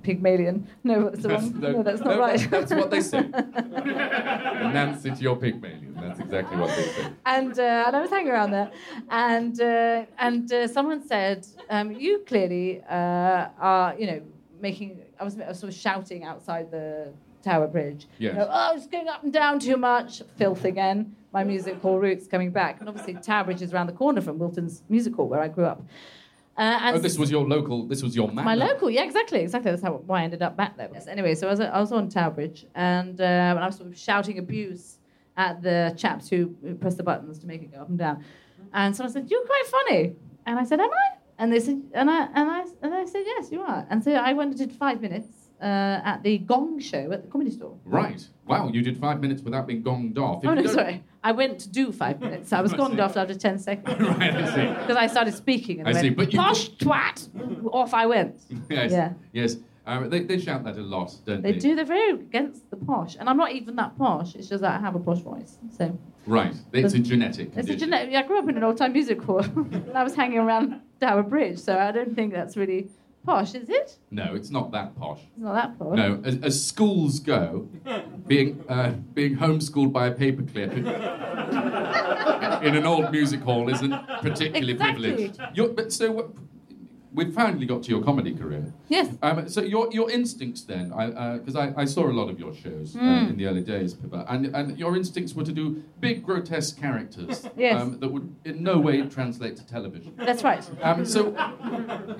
Pygmalion. 0.03 0.67
No, 0.85 1.11
that's 1.11 1.25
wrong. 1.25 1.61
No, 1.61 1.83
that's 1.83 2.01
not 2.01 2.15
no, 2.15 2.21
right. 2.21 2.51
That's 2.51 2.73
what 2.73 2.91
they 2.91 3.01
say. 3.01 3.21
Nancy 3.29 5.11
to 5.11 5.21
your 5.21 5.37
Pygmalion. 5.37 5.95
That's 6.01 6.21
exactly 6.21 6.57
what 6.57 6.75
they 6.77 6.83
say. 6.85 7.13
and 7.27 7.59
uh, 7.59 7.85
and 7.87 7.97
I 7.97 8.01
was 8.01 8.11
hanging 8.11 8.33
around 8.33 8.51
there, 8.53 8.71
and 9.11 9.61
uh, 9.61 10.05
and 10.19 10.53
uh, 10.53 10.69
someone 10.69 11.07
said, 11.07 11.47
um, 11.71 11.93
"You 11.93 12.21
clearly 12.27 12.83
uh, 12.89 13.49
are, 13.59 13.95
you 13.99 14.07
know, 14.07 14.23
making." 14.61 15.03
I 15.21 15.25
was, 15.25 15.39
I 15.41 15.49
was 15.49 15.59
sort 15.59 15.73
of 15.73 15.79
shouting 15.79 16.25
outside 16.25 16.71
the 16.71 17.13
Tower 17.43 17.67
Bridge. 17.67 18.07
you 18.19 18.33
know, 18.33 18.49
oh, 18.51 18.77
it's 18.77 18.87
going 18.87 19.09
up 19.09 19.25
and 19.25 19.33
down 19.33 19.59
too 19.59 19.77
much. 19.77 20.23
Filth 20.37 20.65
again. 20.65 21.15
My 21.33 21.45
music 21.45 21.81
hall 21.83 21.99
roots 21.99 22.27
coming 22.27 22.51
back, 22.51 22.81
and 22.81 22.89
obviously 22.89 23.15
Tower 23.15 23.45
Bridge 23.45 23.63
is 23.63 23.75
around 23.75 23.89
the 23.89 23.93
corner 23.93 24.21
from 24.21 24.39
Wilton's 24.39 24.83
Music 24.89 25.15
Hall, 25.15 25.29
where 25.29 25.41
I 25.41 25.49
grew 25.49 25.67
up. 25.67 25.83
Uh, 26.59 26.79
and 26.83 26.97
Oh, 26.97 26.99
this 26.99 27.17
was 27.17 27.31
your 27.31 27.47
local. 27.47 27.87
This 27.87 28.03
was 28.03 28.17
your 28.17 28.29
man. 28.33 28.45
my 28.45 28.57
local, 28.57 28.91
yeah, 28.91 29.05
exactly, 29.05 29.41
exactly. 29.41 29.71
That's 29.71 29.83
how 29.83 29.93
why 30.07 30.21
I 30.21 30.25
ended 30.25 30.43
up 30.43 30.57
back 30.57 30.77
there. 30.77 30.91
Yes. 30.93 31.07
Anyway, 31.07 31.35
so 31.37 31.47
I 31.47 31.51
was, 31.51 31.61
I 31.61 31.79
was 31.79 31.93
on 31.93 32.09
Tower 32.09 32.33
Bridge, 32.33 32.67
and, 32.75 33.21
uh, 33.21 33.25
and 33.25 33.59
I 33.61 33.67
was 33.67 33.77
sort 33.77 33.89
of 33.89 33.97
shouting 33.97 34.39
abuse 34.39 34.99
at 35.37 35.63
the 35.63 35.95
chaps 35.97 36.29
who, 36.29 36.55
who 36.63 36.75
pressed 36.75 36.97
the 36.97 37.05
buttons 37.05 37.39
to 37.39 37.47
make 37.47 37.63
it 37.63 37.71
go 37.73 37.79
up 37.83 37.89
and 37.89 37.99
down. 37.99 38.25
And 38.75 38.95
someone 38.97 39.13
said, 39.13 39.31
"You're 39.31 39.47
quite 39.47 39.67
funny," 39.67 40.17
and 40.47 40.59
I 40.59 40.65
said, 40.65 40.81
"Am 40.81 40.91
I?" 40.91 41.17
And 41.39 41.53
they 41.53 41.61
said, 41.61 41.81
and 41.95 42.11
I 42.11 42.23
and 42.35 42.51
I 42.51 42.65
and 42.83 42.93
I 42.93 43.05
said, 43.05 43.23
"Yes, 43.25 43.53
you 43.53 43.63
are." 43.63 43.87
And 43.89 44.03
so 44.03 44.13
I 44.15 44.33
went 44.33 44.51
and 44.51 44.59
did 44.59 44.73
five 44.77 45.01
minutes 45.01 45.48
uh, 45.61 45.65
at 46.05 46.23
the 46.23 46.39
Gong 46.39 46.79
Show 46.81 47.11
at 47.13 47.23
the 47.23 47.29
Comedy 47.29 47.51
Store. 47.51 47.75
Right. 47.85 48.27
Wow. 48.47 48.69
You 48.69 48.83
did 48.83 48.99
five 48.99 49.21
minutes 49.21 49.43
without 49.43 49.67
being 49.67 49.83
gonged 49.83 50.19
off. 50.19 50.45
If 50.45 50.51
Oh 50.51 50.55
no, 50.55 50.67
sorry. 50.67 51.03
I 51.23 51.33
went 51.33 51.59
to 51.61 51.69
do 51.69 51.91
five 51.93 52.21
minutes. 52.27 52.53
I 52.53 52.61
was 52.61 52.73
gonged 52.73 53.01
off 53.01 53.17
after 53.17 53.35
ten 53.35 53.59
seconds 53.59 54.01
right. 54.19 54.35
I 54.35 54.55
see. 54.55 54.81
because 54.81 54.97
I 54.97 55.07
started 55.09 55.35
speaking 55.35 55.81
and 55.81 55.89
I 55.89 55.93
see, 55.93 56.09
went, 56.11 56.17
but 56.17 56.33
you- 56.33 56.39
"Posh 56.39 56.71
twat!" 56.77 57.29
Off 57.73 57.93
I 57.95 58.07
went. 58.07 58.37
Yes. 58.71 58.93
Yeah. 58.93 59.13
Yes. 59.33 59.57
Um, 59.87 60.11
they, 60.11 60.21
they 60.21 60.39
shout 60.39 60.65
that 60.65 60.77
a 60.77 60.83
lot, 60.83 61.15
don't 61.25 61.41
They 61.43 61.53
they? 61.53 61.59
do. 61.59 61.75
They're 61.75 61.85
very 61.87 62.11
against 62.11 62.69
the 62.71 62.77
posh, 62.77 63.17
and 63.19 63.27
I'm 63.29 63.39
not 63.39 63.53
even 63.53 63.75
that 63.77 63.97
posh. 63.97 64.35
It's 64.35 64.47
just 64.49 64.61
that 64.61 64.79
I 64.79 64.81
have 64.81 64.95
a 64.95 64.99
posh 64.99 65.21
voice. 65.21 65.57
So 65.77 65.99
Right. 66.27 66.55
It's 66.75 66.93
a 66.93 66.99
genetic. 66.99 67.53
it's 67.57 67.71
a 67.71 67.75
genetic. 67.75 68.15
I 68.15 68.23
grew 68.23 68.39
up 68.39 68.47
in 68.51 68.59
an 68.59 68.63
old-time 68.65 68.93
music 68.93 69.23
hall, 69.23 69.39
and 69.41 69.93
I 69.95 70.03
was 70.05 70.15
hanging 70.15 70.39
around 70.41 70.83
Tower 71.01 71.23
Bridge, 71.23 71.59
so 71.59 71.79
I 71.79 71.91
don't 71.91 72.15
think 72.15 72.35
that's 72.35 72.55
really 72.55 72.89
posh, 73.25 73.55
is 73.55 73.69
it? 73.69 73.99
No, 74.11 74.35
it's 74.35 74.51
not 74.51 74.71
that 74.73 74.97
posh. 74.97 75.21
It's 75.21 75.39
not 75.39 75.55
that 75.55 75.79
posh. 75.79 75.97
No, 75.97 76.21
as, 76.25 76.39
as 76.43 76.65
schools 76.67 77.21
go, 77.21 77.69
being 78.27 78.65
uh, 78.69 78.93
being 79.15 79.37
homeschooled 79.37 79.93
by 79.93 80.07
a 80.09 80.15
paperclip 80.15 80.73
in, 80.73 80.87
in 82.69 82.77
an 82.77 82.87
old 82.87 83.11
music 83.13 83.41
hall 83.41 83.69
isn't 83.69 83.91
particularly 84.23 84.73
Exactly. 84.73 85.09
privileged. 85.15 85.41
You're, 85.55 85.69
but 85.69 85.93
so 85.93 86.13
what- 86.13 86.31
we've 87.19 87.35
finally 87.35 87.67
got 87.73 87.81
to 87.85 87.91
your 87.95 88.03
comedy 88.11 88.33
career. 88.43 88.65
Yes. 88.97 89.07
Um, 89.27 89.49
so 89.55 89.61
your 89.75 89.85
your 89.99 90.09
instincts 90.19 90.63
then, 90.73 90.87
because 91.39 91.57
I, 91.65 91.67
I, 91.83 91.85
saw 91.95 92.03
a 92.13 92.15
lot 92.21 92.29
of 92.33 92.37
your 92.45 92.55
shows 92.65 92.89
uh, 92.97 93.01
Hmm. 93.01 93.31
in 93.31 93.37
the 93.41 93.47
early 93.51 93.65
days, 93.75 93.91
Pippa, 94.01 94.21
and, 94.33 94.43
and 94.59 94.67
your 94.83 94.93
instincts 95.01 95.33
were 95.37 95.47
to 95.51 95.55
do 95.63 95.65
big 96.07 96.17
grotesque 96.29 96.75
characters 96.85 97.37
Yes. 97.67 97.75
um, 97.81 97.89
that 98.01 98.09
would 98.15 98.27
in 98.45 98.63
no 98.71 98.77
way 98.87 98.97
translate 99.19 99.55
to 99.61 99.65
television. 99.77 100.11
That's 100.29 100.45
right. 100.51 100.65
Um, 100.89 101.05
so, 101.15 101.21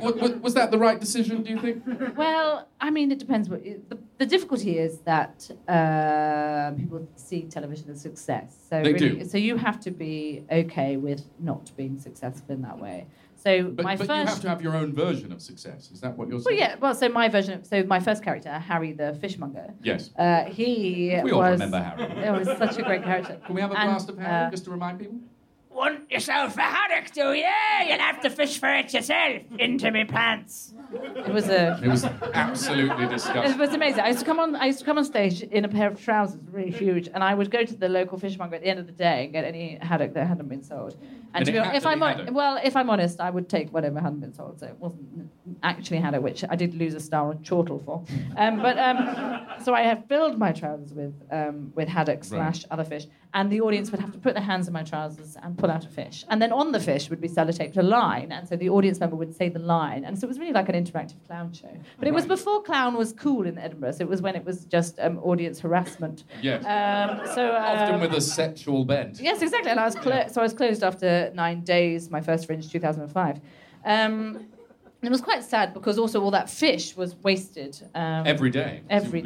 wa- 0.05 0.17
wa- 0.23 0.37
was 0.47 0.55
that 0.59 0.69
the 0.75 0.79
right 0.87 0.99
decision? 1.07 1.35
Do 1.45 1.51
you 1.55 1.61
think? 1.65 1.77
Well, 2.25 2.51
I 2.87 2.89
mean, 2.97 3.09
it 3.15 3.19
depends. 3.25 3.45
What 3.53 3.63
the, 3.93 3.99
the 4.23 4.27
difficulty 4.35 4.73
is 4.87 4.93
that 5.13 5.35
uh, 5.77 6.73
people 6.81 7.01
see 7.29 7.41
television 7.57 7.87
as 7.95 8.01
success. 8.09 8.49
So 8.69 8.75
They 8.83 8.93
really, 8.93 9.17
do. 9.21 9.25
so 9.33 9.37
you 9.49 9.57
have 9.67 9.79
to 9.87 9.91
be 10.07 10.17
okay 10.63 10.93
with 10.97 11.23
not 11.39 11.65
being 11.77 11.99
successful 12.09 12.51
in 12.57 12.63
that 12.69 12.79
way. 12.87 13.07
So 13.39 13.71
But, 13.71 13.85
my 13.85 13.97
but 13.97 14.07
first. 14.09 14.21
you 14.21 14.27
have 14.27 14.41
to 14.43 14.49
have 14.49 14.63
your 14.63 14.77
own 14.77 14.93
version 14.93 15.31
of 15.33 15.41
success. 15.41 15.91
Is 15.93 16.01
that 16.01 16.17
what 16.19 16.29
you're 16.29 16.41
saying? 16.41 16.59
Well, 16.59 16.69
yeah. 16.69 16.75
Well, 16.81 16.95
so 16.95 17.09
my 17.09 17.29
version. 17.29 17.55
Of, 17.61 17.67
so 17.67 17.83
my 17.85 18.01
first 18.01 18.23
character, 18.25 18.51
Harry 18.51 18.93
the 18.93 19.17
fishmonger. 19.21 19.73
Yes. 19.83 20.11
Uh, 20.19 20.45
he 20.45 21.19
We 21.23 21.31
all 21.31 21.39
was. 21.41 21.53
remember 21.53 21.81
Harry. 21.81 22.03
It 22.27 22.33
was 22.33 22.49
such 22.59 22.77
a 22.79 22.83
great 22.83 23.05
character. 23.05 23.39
Can 23.47 23.55
we 23.55 23.61
have 23.61 23.71
a 23.71 23.79
And, 23.79 23.89
blast 23.91 24.09
of 24.09 24.19
Harry 24.19 24.47
uh, 24.47 24.51
just 24.51 24.65
to 24.65 24.71
remind 24.73 24.99
people? 24.99 25.19
Want 25.79 26.11
yourself 26.11 26.57
a 26.57 26.61
haddock, 26.63 27.13
do 27.13 27.33
you? 27.35 27.45
You'll 27.87 27.99
have 28.01 28.21
to 28.23 28.31
fish 28.31 28.59
for 28.59 28.69
it 28.75 28.93
yourself. 28.93 29.43
Into 29.61 29.93
me 29.93 30.05
pants. 30.05 30.75
It 30.93 31.33
was 31.33 31.49
a. 31.49 31.79
It 31.81 31.87
was 31.87 32.05
absolutely 32.35 33.07
disgusting. 33.07 33.53
It 33.53 33.59
was 33.59 33.75
amazing. 33.75 34.01
I 34.01 34.09
used 34.09 34.19
to 34.19 34.25
come 34.25 34.41
on. 34.41 34.57
I 34.57 34.67
used 34.67 34.81
to 34.81 34.85
come 34.85 34.99
on 34.99 35.05
stage 35.05 35.41
in 35.43 35.65
a 35.65 35.69
pair 35.69 35.87
of 35.87 36.03
trousers, 36.03 36.41
really 36.51 36.73
huge, 36.73 37.09
and 37.15 37.23
I 37.23 37.33
would 37.33 37.53
go 37.53 37.63
to 37.65 37.77
the 37.77 37.89
local 37.89 38.19
fishmonger 38.19 38.57
at 38.57 38.63
the 38.63 38.69
end 38.69 38.81
of 38.81 38.87
the 38.87 38.93
day 38.93 39.25
and 39.25 39.33
get 39.33 39.45
any 39.45 39.79
haddock 39.81 40.15
that 40.15 40.27
hadn't 40.27 40.49
been 40.49 40.65
sold. 40.65 40.97
And 41.35 41.45
to 41.45 41.51
it 41.51 41.53
be 41.53 41.59
had 41.59 41.69
honest, 41.69 41.77
if 41.77 41.83
to 41.85 41.89
I'm 41.91 42.01
hon- 42.01 42.35
well, 42.35 42.59
if 42.65 42.75
I'm 42.75 42.91
honest, 42.91 43.21
I 43.21 43.31
would 43.31 43.49
take 43.49 43.71
whatever 43.73 44.01
hadn't 44.01 44.21
been 44.21 44.33
sold. 44.35 44.59
So 44.59 44.67
it 44.67 44.77
wasn't 44.81 45.31
actually 45.63 45.99
haddock, 45.99 46.23
which 46.23 46.43
I 46.49 46.57
did 46.57 46.75
lose 46.75 46.95
a 46.95 47.01
star 47.01 47.29
on 47.29 47.45
chortle 47.45 47.79
for. 47.85 48.03
Um, 48.37 48.61
but 48.63 48.79
um, 48.79 49.47
so 49.63 49.75
I 49.75 49.83
have 49.83 50.07
filled 50.09 50.39
my 50.39 50.51
trousers 50.53 50.93
with 50.93 51.15
um, 51.31 51.73
with 51.77 51.87
haddock 51.87 52.25
slash 52.25 52.65
other 52.71 52.85
fish, 52.85 53.07
and 53.35 53.53
the 53.53 53.61
audience 53.61 53.93
would 53.93 54.01
have 54.01 54.13
to 54.13 54.19
put 54.19 54.35
their 54.35 54.43
hands 54.43 54.67
in 54.67 54.73
my 54.73 54.83
trousers 54.83 55.37
and 55.41 55.57
pull 55.57 55.68
out 55.71 55.85
a 55.85 55.89
fish, 55.89 56.25
and 56.29 56.41
then 56.43 56.53
on 56.53 56.73
the 56.73 56.81
fish 56.81 57.11
would 57.11 57.21
be 57.21 57.29
sellotaped 57.29 57.77
a 57.77 57.83
line, 57.83 58.33
and 58.33 58.49
so 58.49 58.57
the 58.57 58.69
audience 58.69 59.01
member 59.01 59.17
would 59.17 59.35
say 59.35 59.49
the 59.49 59.59
line, 59.59 60.05
and 60.05 60.19
so 60.19 60.25
it 60.27 60.29
was 60.29 60.39
really 60.39 60.53
like 60.53 60.69
an 60.69 60.75
interactive 60.75 61.25
clown 61.27 61.53
show. 61.53 61.71
But 61.99 62.09
it 62.09 62.15
was 62.15 62.27
before 62.27 62.63
clown 62.63 62.97
was 62.97 63.13
cool 63.13 63.47
in 63.47 63.59
Edinburgh, 63.59 63.93
so 63.93 64.03
it 64.03 64.09
was 64.09 64.23
when 64.23 64.37
it 64.37 64.45
was 64.45 64.65
just 64.65 64.99
um, 65.01 65.19
audience 65.19 65.61
harassment. 65.61 66.25
Yes. 66.43 66.65
Um, 66.65 67.27
so 67.35 67.51
uh, 67.51 67.77
Often 67.79 68.01
with 68.01 68.15
a 68.15 68.21
sexual 68.21 68.85
bent. 68.85 69.21
Yes, 69.21 69.43
exactly. 69.43 69.71
And 69.71 69.81
I 69.81 69.85
was 69.85 69.95
clo- 69.95 70.27
so 70.29 70.41
I 70.41 70.45
was 70.45 70.53
closed 70.55 70.83
after 70.83 71.31
nine 71.35 71.63
days. 71.63 72.11
My 72.11 72.21
first 72.21 72.47
fringe, 72.47 72.71
2005. 72.71 73.41
Um, 73.85 74.47
And 75.01 75.07
it 75.07 75.11
was 75.13 75.21
quite 75.21 75.45
sad 75.45 75.75
because 75.75 75.97
also 75.97 76.21
all 76.21 76.33
that 76.33 76.51
fish 76.51 76.97
was 76.97 77.15
wasted. 77.23 77.81
Um, 77.95 78.27
Every 78.27 78.51
day, 78.51 78.83
Every 78.91 79.23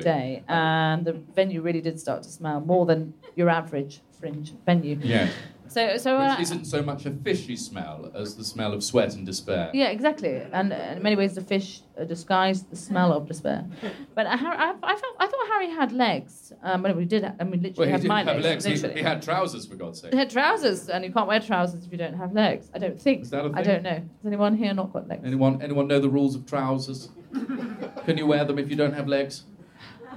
And 0.47 1.05
the 1.07 1.15
venue 1.35 1.63
really 1.63 1.81
did 1.81 1.99
start 1.99 2.23
to 2.25 2.29
smell 2.29 2.61
more 2.61 2.85
than 2.85 3.15
your 3.37 3.49
average 3.49 4.03
fringe 4.21 4.53
venue. 4.67 4.99
Yeah. 5.03 5.29
So, 5.73 5.97
so 5.97 6.17
uh, 6.19 6.31
Which 6.33 6.43
isn't 6.43 6.67
so 6.67 6.83
much 6.83 7.07
a 7.07 7.11
fishy 7.11 7.57
smell 7.57 8.11
as 8.15 8.37
the 8.37 8.45
smell 8.45 8.73
of 8.75 8.85
sweat 8.85 9.15
and 9.15 9.25
despair. 9.25 9.71
yeah, 9.73 9.89
exactly. 9.89 10.35
And 10.53 10.73
uh, 10.73 10.77
in 10.97 11.03
many 11.03 11.17
ways, 11.17 11.35
the 11.35 11.41
fish 11.41 11.81
uh, 11.99 12.05
disguised 12.05 12.71
the 12.71 12.77
smell 12.77 13.11
of 13.13 13.27
despair. 13.27 13.65
But 14.15 14.27
Harry, 14.27 14.57
I, 14.67 14.75
I, 14.83 14.95
felt, 14.97 15.17
I 15.19 15.27
thought 15.27 15.47
Harry 15.53 15.71
had 15.71 15.91
legs. 15.93 16.53
Um, 16.63 16.83
well, 16.83 16.95
we 16.95 17.07
did. 17.07 17.25
I 17.25 17.45
mean, 17.45 17.63
literally 17.63 17.75
Well, 17.79 17.87
he 17.87 17.93
had 17.93 18.01
didn't 18.03 18.09
my 18.09 18.25
have 18.25 18.41
legs. 18.43 18.65
He, 18.65 18.75
literally. 18.75 18.97
he 18.97 19.03
had 19.03 19.23
trousers, 19.23 19.65
for 19.67 19.77
God's 19.77 20.01
sake. 20.03 20.13
He 20.13 20.19
had 20.19 20.31
trousers, 20.31 20.89
and 20.91 21.05
you 21.05 21.13
can't 21.13 21.29
wear 21.29 21.41
trousers 21.41 21.87
if 21.87 21.91
you 21.93 21.99
don't 21.99 22.15
have 22.15 22.33
legs. 22.35 22.71
I 22.75 22.79
don't 22.79 23.01
think. 23.01 23.23
Is 23.23 23.31
that 23.31 23.45
a 23.47 23.49
I 23.49 23.49
thing? 23.49 23.57
I 23.57 23.63
don't 23.63 23.83
know. 23.83 23.91
Has 23.91 24.27
anyone 24.27 24.55
here 24.57 24.75
not 24.75 24.93
got 24.93 25.09
legs? 25.09 25.23
Anyone, 25.25 25.63
anyone 25.63 25.89
know 25.89 26.01
the 26.01 26.11
rules 26.11 26.35
of 26.35 26.45
trousers? 26.45 27.09
Can 28.05 28.19
you 28.19 28.27
wear 28.27 28.45
them 28.45 28.59
if 28.59 28.69
you 28.69 28.77
don't 28.77 28.93
have 28.93 29.09
legs? 29.09 29.45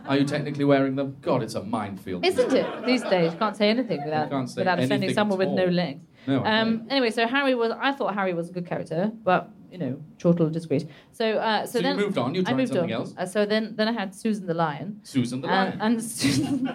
Are 0.08 0.18
you 0.18 0.26
technically 0.26 0.66
wearing 0.66 0.96
them? 0.96 1.18
God, 1.22 1.44
it's 1.44 1.56
a 1.56 1.64
minefield. 1.64 2.26
Isn't 2.26 2.54
it? 2.54 2.86
These 2.86 3.04
days, 3.04 3.34
you 3.34 3.38
can't 3.40 3.56
say 3.56 3.70
anything 3.70 4.04
without, 4.04 4.30
say 4.50 4.62
without 4.62 4.78
offending 4.80 4.92
anything 5.04 5.16
someone 5.16 5.38
with 5.38 5.50
no 5.50 5.66
legs. 5.66 6.02
No, 6.28 6.44
Um, 6.44 6.88
anyway, 6.90 7.12
so 7.12 7.28
Harry 7.28 7.54
was. 7.56 7.72
I 7.80 7.92
thought 7.92 8.14
Harry 8.16 8.34
was 8.34 8.50
a 8.50 8.54
good 8.54 8.66
character, 8.66 9.12
but 9.24 9.50
you 9.72 9.78
know, 9.78 10.00
chortle 10.18 10.50
discreet. 10.50 10.88
So, 11.12 11.34
uh, 11.34 11.66
so, 11.66 11.74
So 11.74 11.78
you 11.80 11.84
then 11.84 11.98
moved 11.98 12.18
on, 12.18 12.34
you 12.34 12.42
I 12.46 12.54
tried 12.54 12.68
something 12.70 12.84
on. 12.86 13.02
else? 13.02 13.14
Uh, 13.18 13.26
so 13.26 13.46
then, 13.46 13.76
then 13.76 13.88
I 13.90 13.92
had 13.92 14.16
Susan 14.16 14.46
the 14.48 14.54
lion. 14.54 15.02
Susan 15.04 15.42
the 15.42 15.48
lion. 15.48 15.78
and 15.82 16.02
Susan. 16.20 16.66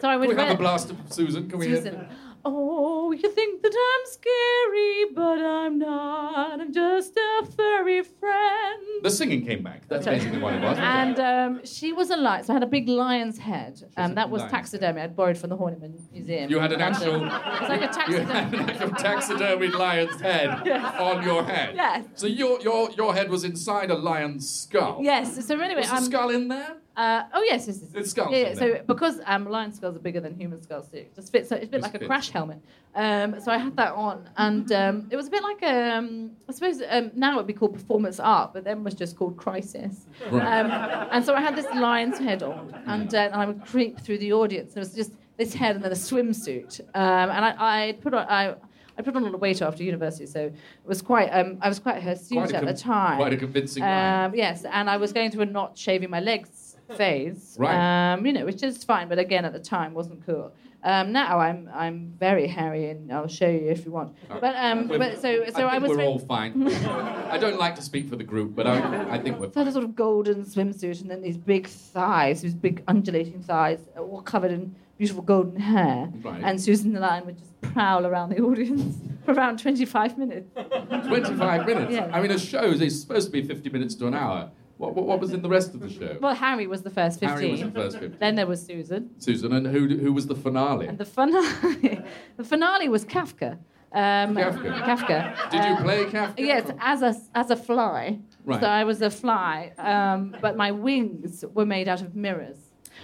so 0.00 0.08
I 0.08 0.16
Can 0.16 0.28
we 0.28 0.34
have 0.36 0.54
a 0.54 0.56
blast 0.56 0.90
of 0.90 0.96
Susan? 1.10 1.48
Can 1.50 1.58
we? 1.58 1.66
Susan. 1.66 2.06
Oh, 2.48 3.10
you 3.10 3.28
think 3.28 3.60
that 3.62 3.74
I'm 3.74 4.04
scary, 4.12 5.04
but 5.14 5.38
I'm 5.44 5.78
not. 5.80 6.60
I'm 6.60 6.72
just 6.72 7.16
a 7.16 7.46
furry 7.56 8.02
friend. 8.02 8.82
The 9.02 9.10
singing 9.10 9.44
came 9.44 9.62
back. 9.64 9.88
That's 9.88 10.04
Sorry. 10.04 10.18
basically 10.18 10.38
what 10.38 10.54
it 10.54 10.62
was. 10.62 10.78
And 10.78 11.18
um, 11.18 11.60
she 11.64 11.92
was 11.92 12.10
a 12.10 12.16
lion. 12.16 12.44
So 12.44 12.52
I 12.52 12.54
had 12.54 12.62
a 12.62 12.66
big 12.66 12.88
lion's 12.88 13.38
head. 13.38 13.82
Um, 13.96 14.14
that 14.14 14.30
was 14.30 14.42
taxidermy. 14.44 15.00
I'd 15.00 15.16
borrowed 15.16 15.38
from 15.38 15.50
the 15.50 15.56
Horniman 15.56 15.94
Museum. 16.12 16.48
You 16.50 16.60
had 16.60 16.72
an 16.72 16.80
in 16.80 16.86
actual. 16.86 17.18
London. 17.18 17.28
It 17.34 17.60
was 17.60 17.68
like 17.68 17.82
a 17.82 17.88
taxidermy. 17.98 18.58
actual 18.72 18.90
taxidermied 18.90 19.72
lion's 19.74 20.20
head 20.20 20.48
on 21.00 21.24
your 21.24 21.42
head. 21.44 21.74
Yes. 21.74 22.04
So 22.14 22.26
your 22.28 22.60
your 22.60 22.90
your 22.92 23.12
head 23.14 23.28
was 23.28 23.42
inside 23.44 23.90
a 23.90 23.96
lion's 23.96 24.48
skull. 24.48 25.00
Yes. 25.02 25.44
So 25.46 25.58
anyway, 25.58 25.80
Was 25.80 25.90
the 25.90 25.96
um, 25.96 26.04
skull 26.04 26.30
in 26.30 26.48
there? 26.48 26.76
Uh, 26.96 27.24
oh 27.34 27.42
yes, 27.42 27.66
yes, 27.66 27.80
yes. 27.82 27.90
It's 27.94 28.10
skulls 28.12 28.30
Yeah, 28.32 28.38
yeah, 28.38 28.54
so 28.54 28.80
because 28.86 29.20
um, 29.26 29.48
lion 29.50 29.70
skulls 29.72 29.94
are 29.96 29.98
bigger 30.00 30.20
than 30.20 30.34
human 30.34 30.62
skulls, 30.62 30.88
so 30.90 30.96
it 30.96 31.14
just 31.14 31.30
fits. 31.30 31.52
It's 31.52 31.64
a 31.64 31.66
bit 31.66 31.72
Just 31.72 31.82
like 31.82 31.94
a 31.94 31.98
fits. 31.98 32.06
crash 32.08 32.30
helmet. 32.30 32.58
Um, 32.94 33.38
so 33.40 33.52
I 33.52 33.58
had 33.58 33.76
that 33.76 33.92
on, 33.92 34.26
and 34.38 34.72
um, 34.72 35.06
it 35.10 35.16
was 35.16 35.26
a 35.26 35.30
bit 35.30 35.42
like 35.42 35.60
a. 35.62 35.90
Um, 35.96 36.30
I 36.48 36.52
suppose 36.52 36.80
um, 36.88 37.10
now 37.14 37.34
it 37.34 37.36
would 37.36 37.46
be 37.46 37.52
called 37.52 37.74
performance 37.74 38.18
art, 38.18 38.54
but 38.54 38.64
then 38.64 38.82
was 38.82 38.94
just 38.94 39.16
called 39.16 39.36
crisis. 39.36 40.06
Right. 40.30 40.60
Um, 40.60 40.70
and 41.12 41.22
so 41.22 41.34
I 41.34 41.42
had 41.42 41.54
this 41.54 41.66
lion's 41.74 42.18
head 42.18 42.42
on, 42.42 42.74
and, 42.86 43.14
uh, 43.14 43.18
and 43.18 43.34
I 43.34 43.44
would 43.44 43.62
creep 43.66 44.00
through 44.00 44.18
the 44.18 44.32
audience. 44.32 44.70
And 44.70 44.78
it 44.78 44.80
was 44.88 44.94
just 44.94 45.12
this 45.36 45.52
head 45.52 45.76
and 45.76 45.84
then 45.84 45.92
a 45.92 45.94
swimsuit, 45.94 46.80
um, 46.94 47.28
and 47.30 47.44
I, 47.44 47.54
I 47.58 47.92
put 48.00 48.14
on. 48.14 48.26
I, 48.26 48.54
I 48.98 49.02
put 49.02 49.14
on 49.14 49.20
a 49.24 49.26
lot 49.26 49.34
of 49.34 49.40
weight 49.42 49.60
after 49.60 49.82
university, 49.84 50.24
so 50.24 50.40
it 50.46 50.54
was 50.86 51.02
quite. 51.02 51.28
Um, 51.28 51.58
I 51.60 51.68
was 51.68 51.78
quite 51.78 52.02
hirsute 52.02 52.38
Quite 52.38 52.52
a 52.52 52.56
at 52.56 52.62
com- 52.64 52.72
the 52.74 52.80
time. 52.80 53.16
quite 53.18 53.32
a 53.34 53.36
convincing. 53.36 53.82
Um, 53.82 54.34
yes, 54.34 54.64
and 54.64 54.88
I 54.88 54.96
was 54.96 55.12
going 55.12 55.30
through 55.30 55.42
a 55.42 55.44
not 55.44 55.76
shaving 55.76 56.08
my 56.08 56.20
legs 56.20 56.65
phase. 56.94 57.56
Right. 57.58 58.12
Um, 58.12 58.26
you 58.26 58.32
know, 58.32 58.44
which 58.44 58.62
is 58.62 58.84
fine, 58.84 59.08
but 59.08 59.18
again, 59.18 59.44
at 59.44 59.52
the 59.52 59.60
time, 59.60 59.94
wasn't 59.94 60.24
cool. 60.26 60.52
Um, 60.84 61.10
now 61.10 61.40
I'm 61.40 61.68
I'm 61.74 62.14
very 62.18 62.46
hairy, 62.46 62.90
and 62.90 63.12
I'll 63.12 63.26
show 63.26 63.48
you 63.48 63.68
if 63.70 63.84
you 63.84 63.90
want. 63.90 64.14
But 64.28 64.54
um, 64.56 64.86
but 64.86 65.20
so 65.20 65.44
so 65.46 65.66
I, 65.66 65.76
I, 65.76 65.78
was. 65.78 65.88
we're 65.90 65.96
very- 65.96 66.08
all 66.08 66.18
fine. 66.20 66.68
I 67.28 67.38
don't 67.38 67.58
like 67.58 67.74
to 67.74 67.82
speak 67.82 68.08
for 68.08 68.14
the 68.14 68.22
group, 68.22 68.54
but 68.54 68.68
I, 68.68 69.14
I 69.14 69.18
think 69.18 69.40
we're 69.40 69.50
So 69.50 69.60
had 69.60 69.68
a 69.68 69.72
sort 69.72 69.84
of 69.84 69.96
golden 69.96 70.44
swimsuit 70.44 71.00
and 71.00 71.10
then 71.10 71.22
these 71.22 71.36
big 71.36 71.66
thighs, 71.66 72.42
these 72.42 72.54
big 72.54 72.84
undulating 72.86 73.42
thighs, 73.42 73.80
all 73.98 74.22
covered 74.22 74.52
in 74.52 74.76
beautiful 74.96 75.22
golden 75.22 75.58
hair. 75.58 76.08
Right. 76.22 76.40
And 76.44 76.60
Susan 76.60 76.92
the 76.92 77.00
Lion 77.00 77.26
would 77.26 77.38
just 77.38 77.60
prowl 77.60 78.06
around 78.06 78.30
the 78.30 78.40
audience 78.40 78.96
for 79.24 79.32
around 79.32 79.58
25 79.58 80.18
minutes. 80.18 80.48
25 80.54 81.66
minutes. 81.66 81.92
Yeah. 81.92 82.10
I 82.12 82.20
mean, 82.20 82.30
a 82.30 82.38
show 82.38 82.64
is 82.64 83.00
supposed 83.00 83.26
to 83.26 83.32
be 83.32 83.42
50 83.42 83.70
minutes 83.70 83.94
to 83.96 84.06
an 84.06 84.14
hour. 84.14 84.50
What, 84.78 84.94
what, 84.94 85.06
what 85.06 85.20
was 85.20 85.32
in 85.32 85.40
the 85.42 85.48
rest 85.48 85.74
of 85.74 85.80
the 85.80 85.88
show? 85.90 86.18
Well, 86.20 86.34
Harry 86.34 86.66
was 86.66 86.82
the 86.82 86.90
first 86.90 87.18
15. 87.20 87.28
Harry 87.38 87.50
was 87.52 87.60
the 87.62 87.70
first 87.70 87.98
15. 87.98 88.18
Then 88.18 88.34
there 88.34 88.46
was 88.46 88.64
Susan. 88.64 89.10
Susan, 89.18 89.52
and 89.52 89.66
who, 89.66 89.88
who 89.88 90.12
was 90.12 90.26
the 90.26 90.34
finale? 90.34 90.86
And 90.86 90.98
the 90.98 91.04
finale, 91.06 92.02
the 92.36 92.44
finale 92.44 92.88
was 92.88 93.04
Kafka. 93.04 93.52
Um, 93.92 94.34
Kafka. 94.36 94.82
Kafka. 94.82 95.50
Did 95.50 95.64
you 95.64 95.70
Um, 95.76 95.82
play 95.82 96.04
Kafka? 96.06 96.34
Yes, 96.38 96.70
as 96.80 97.00
a 97.02 97.14
as 97.34 97.50
a 97.50 97.56
fly. 97.56 98.18
Right. 98.44 98.60
So 98.60 98.66
I 98.66 98.84
was 98.84 99.00
a 99.00 99.10
fly, 99.10 99.72
um, 99.78 100.36
but 100.42 100.56
my 100.56 100.70
wings 100.72 101.44
were 101.54 101.64
made 101.64 101.88
out 101.88 102.02
of 102.02 102.14
mirrors. 102.14 102.58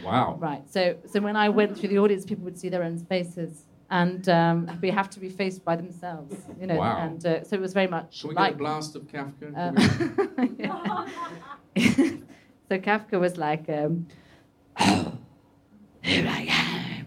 Wow. 0.05 0.37
Right. 0.39 0.63
So 0.71 0.97
so 1.07 1.21
when 1.21 1.37
I 1.37 1.49
went 1.49 1.79
through 1.79 1.89
the 1.91 1.99
audience, 1.99 2.27
people 2.27 2.45
would 2.45 2.59
see 2.59 2.69
their 2.69 2.83
own 2.83 2.99
faces, 2.99 3.65
and 3.91 4.29
um, 4.29 4.79
we 4.83 4.91
have 4.91 5.09
to 5.11 5.21
be 5.21 5.31
faced 5.31 5.65
by 5.65 5.77
themselves. 5.77 6.37
You 6.61 6.67
know. 6.67 6.77
Wow. 6.77 6.99
And 6.99 7.25
uh, 7.25 7.45
so 7.45 7.57
it 7.57 7.61
was 7.63 7.73
very 7.73 7.87
much 7.89 8.21
Can 8.21 8.29
we 8.31 8.35
like. 8.35 8.51
get 8.51 8.55
a 8.57 8.59
blast 8.59 8.97
of 8.97 9.03
Kafka? 9.05 9.47
Uh, 9.57 11.09
so 11.79 12.79
Kafka 12.79 13.19
was 13.19 13.37
like, 13.39 13.69
um, 13.69 14.07
"Oh, 14.79 15.19
here 16.03 16.27
I 16.29 16.47
am, 16.51 17.07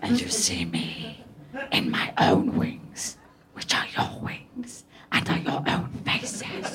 and 0.00 0.20
you 0.20 0.28
see 0.28 0.64
me 0.64 1.24
in 1.70 1.90
my 1.90 2.12
own 2.18 2.56
wings, 2.56 3.18
which 3.54 3.74
are 3.74 3.86
your 3.96 4.20
wings, 4.22 4.84
and 5.10 5.28
are 5.28 5.38
your 5.38 5.64
own 5.66 5.90
faces. 6.04 6.68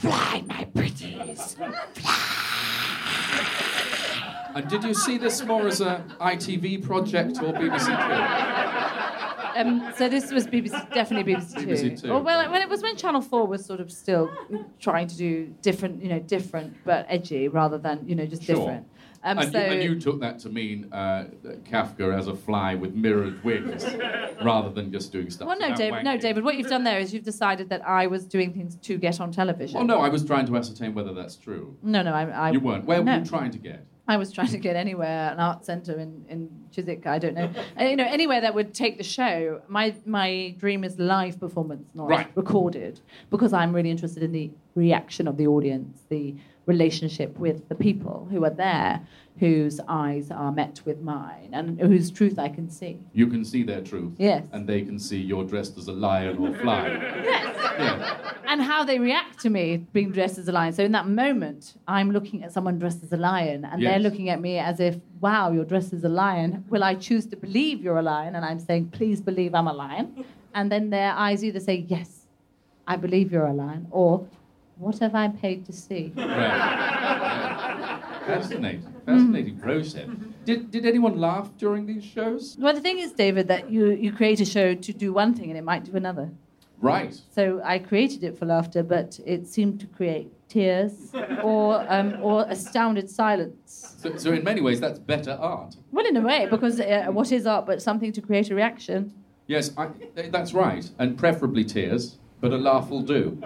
Fly, 0.00 0.42
my 0.46 0.64
pretties, 0.74 1.56
and 4.54 4.68
did 4.68 4.84
you 4.84 4.94
see 4.94 5.18
this 5.18 5.44
more 5.44 5.66
as 5.66 5.80
a 5.80 6.02
ITV 6.20 6.82
project 6.82 7.38
or 7.42 7.52
BBC 7.52 7.86
Two? 7.86 9.17
Um, 9.58 9.92
so 9.96 10.08
this 10.08 10.30
was 10.30 10.46
BBC, 10.46 10.92
definitely 10.92 11.34
BBC 11.34 11.54
Two. 11.54 11.66
BBC 11.66 12.02
Two. 12.02 12.12
Or 12.12 12.20
well, 12.20 12.50
when 12.50 12.62
it 12.62 12.68
was 12.68 12.82
when 12.82 12.96
Channel 12.96 13.20
Four 13.20 13.46
was 13.46 13.64
sort 13.64 13.80
of 13.80 13.90
still 13.90 14.30
trying 14.78 15.08
to 15.08 15.16
do 15.16 15.54
different, 15.62 16.02
you 16.02 16.08
know, 16.08 16.20
different 16.20 16.76
but 16.84 17.06
edgy 17.08 17.48
rather 17.48 17.78
than 17.78 18.08
you 18.08 18.14
know 18.14 18.26
just 18.26 18.44
Sure. 18.44 18.56
different. 18.56 18.86
Um, 19.24 19.38
and, 19.38 19.52
so 19.52 19.58
you, 19.58 19.64
and 19.64 19.82
you 19.82 20.00
took 20.00 20.20
that 20.20 20.38
to 20.40 20.48
mean 20.48 20.92
uh, 20.92 21.24
Kafka 21.64 22.16
as 22.16 22.28
a 22.28 22.36
fly 22.36 22.76
with 22.76 22.94
mirrored 22.94 23.42
wings, 23.42 23.84
rather 24.44 24.70
than 24.70 24.92
just 24.92 25.10
doing 25.10 25.28
stuff. 25.28 25.48
well, 25.48 25.58
no, 25.58 25.66
about 25.66 25.78
David. 25.78 26.04
No. 26.04 26.16
David. 26.16 26.44
What 26.44 26.56
you've 26.56 26.68
done 26.68 26.84
there 26.84 27.00
is 27.00 27.12
you've 27.12 27.24
decided 27.24 27.68
that 27.70 27.86
I 27.86 28.06
was 28.06 28.24
doing 28.26 28.52
things 28.52 28.76
to 28.76 28.96
get 28.96 29.20
on 29.20 29.32
television. 29.32 29.76
Well, 29.76 29.86
no, 29.86 29.98
I 29.98 30.08
was 30.08 30.24
trying 30.24 30.46
to 30.46 30.56
ascertain 30.56 30.94
whether 30.94 31.12
that's 31.12 31.34
true. 31.34 31.76
No, 31.82 32.02
no, 32.02 32.12
I. 32.12 32.26
I 32.26 32.50
you 32.52 32.60
weren't. 32.60 32.84
Where 32.84 33.02
no. 33.02 33.12
were 33.12 33.18
you 33.18 33.24
trying 33.24 33.50
to 33.50 33.58
get? 33.58 33.84
I 34.08 34.16
was 34.16 34.32
trying 34.32 34.48
to 34.48 34.58
get 34.58 34.74
anywhere, 34.74 35.30
an 35.32 35.38
art 35.38 35.66
centre 35.66 35.98
in, 35.98 36.24
in 36.30 36.48
Chiswick, 36.72 37.06
I 37.06 37.18
don't 37.18 37.34
know. 37.34 37.50
Uh, 37.78 37.84
you 37.84 37.94
know, 37.96 38.06
anywhere 38.06 38.40
that 38.40 38.54
would 38.54 38.72
take 38.72 38.96
the 38.96 39.04
show. 39.04 39.60
My 39.68 39.94
my 40.06 40.54
dream 40.58 40.82
is 40.82 40.98
live 40.98 41.38
performance, 41.38 41.86
not 41.94 42.08
Right. 42.08 42.26
recorded, 42.34 43.00
because 43.30 43.52
I'm 43.52 43.74
really 43.74 43.90
interested 43.90 44.22
in 44.22 44.32
the 44.32 44.50
reaction 44.74 45.28
of 45.28 45.36
the 45.36 45.46
audience, 45.46 46.04
the 46.08 46.34
relationship 46.68 47.36
with 47.38 47.68
the 47.68 47.74
people 47.74 48.28
who 48.30 48.44
are 48.44 48.56
there, 48.66 49.00
whose 49.40 49.80
eyes 49.88 50.30
are 50.30 50.52
met 50.52 50.80
with 50.84 51.00
mine, 51.00 51.50
and 51.52 51.80
whose 51.80 52.10
truth 52.10 52.38
I 52.38 52.48
can 52.48 52.68
see. 52.68 52.98
You 53.12 53.26
can 53.26 53.44
see 53.44 53.62
their 53.62 53.80
truth. 53.80 54.12
Yes. 54.18 54.44
And 54.52 54.66
they 54.68 54.82
can 54.82 54.98
see 54.98 55.18
you're 55.18 55.44
dressed 55.44 55.78
as 55.78 55.88
a 55.88 55.92
lion 55.92 56.38
or 56.38 56.54
fly. 56.54 56.88
Yes. 57.24 57.56
Yeah. 57.78 58.32
And 58.46 58.60
how 58.62 58.84
they 58.84 58.98
react 58.98 59.40
to 59.40 59.50
me 59.50 59.78
being 59.92 60.10
dressed 60.10 60.38
as 60.38 60.48
a 60.48 60.52
lion. 60.52 60.72
So 60.72 60.82
in 60.82 60.92
that 60.92 61.08
moment, 61.08 61.74
I'm 61.86 62.10
looking 62.10 62.42
at 62.44 62.52
someone 62.52 62.78
dressed 62.78 63.02
as 63.02 63.12
a 63.12 63.16
lion, 63.16 63.64
and 63.64 63.82
they're 63.82 63.98
looking 63.98 64.28
at 64.28 64.40
me 64.40 64.58
as 64.58 64.80
if, 64.80 64.96
wow, 65.20 65.50
you're 65.52 65.64
dressed 65.64 65.92
as 65.92 66.04
a 66.04 66.08
lion. 66.08 66.64
Will 66.68 66.84
I 66.84 66.94
choose 66.94 67.26
to 67.26 67.36
believe 67.36 67.82
you're 67.82 67.98
a 67.98 68.02
lion? 68.02 68.34
And 68.34 68.44
I'm 68.44 68.60
saying, 68.60 68.90
please 68.90 69.20
believe 69.20 69.54
I'm 69.54 69.68
a 69.68 69.72
lion. 69.72 70.24
And 70.54 70.72
then 70.72 70.90
their 70.90 71.12
eyes 71.12 71.44
either 71.44 71.60
say, 71.60 71.86
yes, 71.88 72.26
I 72.86 72.96
believe 72.96 73.30
you're 73.30 73.46
a 73.46 73.52
lion, 73.52 73.86
or 73.90 74.26
what 74.78 74.98
have 75.00 75.14
I 75.14 75.28
paid 75.28 75.66
to 75.66 75.72
see? 75.72 76.12
Right. 76.16 78.04
Fascinating. 78.26 78.82
Fascinating 79.06 79.58
process. 79.58 80.06
Did, 80.44 80.70
did 80.70 80.84
anyone 80.84 81.18
laugh 81.18 81.48
during 81.56 81.86
these 81.86 82.04
shows? 82.04 82.56
Well, 82.58 82.74
the 82.74 82.80
thing 82.80 82.98
is, 82.98 83.12
David, 83.12 83.48
that 83.48 83.70
you, 83.70 83.86
you 83.90 84.12
create 84.12 84.40
a 84.40 84.44
show 84.44 84.74
to 84.74 84.92
do 84.92 85.14
one 85.14 85.32
thing 85.34 85.48
and 85.48 85.58
it 85.58 85.64
might 85.64 85.84
do 85.84 85.96
another. 85.96 86.30
Right. 86.80 87.18
So 87.34 87.60
I 87.64 87.78
created 87.78 88.22
it 88.24 88.38
for 88.38 88.44
laughter, 88.44 88.82
but 88.82 89.18
it 89.24 89.46
seemed 89.46 89.80
to 89.80 89.86
create 89.86 90.30
tears 90.48 90.92
or, 91.42 91.84
um, 91.90 92.18
or 92.22 92.44
astounded 92.48 93.08
silence. 93.10 93.96
So, 93.98 94.16
so 94.16 94.32
in 94.32 94.44
many 94.44 94.60
ways, 94.60 94.78
that's 94.78 94.98
better 94.98 95.32
art. 95.32 95.76
Well, 95.90 96.06
in 96.06 96.16
a 96.16 96.20
way, 96.20 96.46
because 96.50 96.80
uh, 96.80 97.06
what 97.08 97.32
is 97.32 97.46
art 97.46 97.66
but 97.66 97.80
something 97.82 98.12
to 98.12 98.20
create 98.20 98.50
a 98.50 98.54
reaction? 98.54 99.12
Yes, 99.46 99.72
I, 99.78 99.88
that's 100.30 100.52
right. 100.52 100.88
And 100.98 101.16
preferably 101.16 101.64
tears, 101.64 102.18
but 102.40 102.52
a 102.52 102.58
laugh 102.58 102.90
will 102.90 103.02
do. 103.02 103.42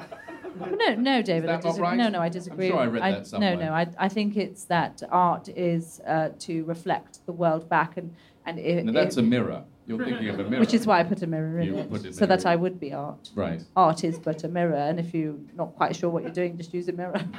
No, 0.61 0.95
no, 0.95 1.23
David. 1.23 1.49
that 1.49 1.59
I 1.59 1.61
disagree. 1.63 1.83
right? 1.83 1.97
No, 1.97 2.09
no, 2.09 2.19
I 2.21 2.27
I'm 2.27 2.33
disagree. 2.33 2.69
sure 2.69 2.79
I 2.79 2.87
read 2.87 3.03
that 3.03 3.19
No, 3.19 3.25
somewhere. 3.25 3.57
no, 3.57 3.73
I, 3.73 3.87
I 3.99 4.09
think 4.09 4.37
it's 4.37 4.65
that 4.65 5.03
art 5.11 5.49
is 5.49 6.01
uh, 6.07 6.31
to 6.41 6.65
reflect 6.65 7.25
the 7.27 7.33
world 7.33 7.69
back, 7.69 7.97
and 7.97 8.15
and 8.45 8.59
it, 8.59 8.85
Now 8.85 8.93
that's 8.93 9.17
it- 9.17 9.21
a 9.21 9.23
mirror. 9.23 9.65
You're 9.85 10.05
thinking 10.05 10.29
of 10.29 10.39
a 10.39 10.45
mirror. 10.45 10.61
which 10.61 10.75
is 10.75 10.87
why 10.87 11.01
I 11.01 11.03
put 11.03 11.23
a 11.23 11.27
mirror 11.27 11.59
in 11.59 11.67
You 11.67 11.77
it, 11.79 12.07
a 12.07 12.13
so 12.13 12.25
that 12.25 12.47
I 12.47 12.55
would 12.55 12.79
be 12.79 12.93
art. 12.93 13.31
Right. 13.35 13.61
Art 13.75 14.05
is 14.05 14.17
but 14.17 14.45
a 14.45 14.49
mirror, 14.49 14.77
and 14.77 15.01
if 15.01 15.13
you're 15.13 15.35
not 15.57 15.75
quite 15.75 15.97
sure 15.97 16.09
what 16.09 16.23
you're 16.23 16.31
doing, 16.33 16.57
just 16.57 16.73
use 16.73 16.89
a 16.89 16.93
mirror. 16.93 17.21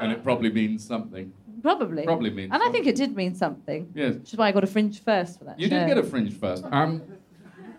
And 0.00 0.12
it 0.12 0.22
probably 0.22 0.50
means 0.52 0.84
something. 0.86 1.32
Probably. 1.62 2.04
Probably 2.04 2.28
means 2.28 2.50
And 2.52 2.62
I 2.62 2.68
think 2.70 2.86
it 2.86 2.94
did 2.94 3.16
mean 3.16 3.34
something. 3.34 3.90
Yes. 3.94 4.16
Which 4.16 4.32
is 4.34 4.38
why 4.38 4.48
I 4.48 4.52
got 4.52 4.64
a 4.64 4.66
fringe 4.66 5.02
first 5.02 5.38
for 5.38 5.44
that. 5.46 5.58
You 5.58 5.68
show. 5.68 5.78
did 5.78 5.86
get 5.88 5.96
a 5.98 6.02
fringe 6.02 6.38
first. 6.38 6.62
Um, 6.70 7.00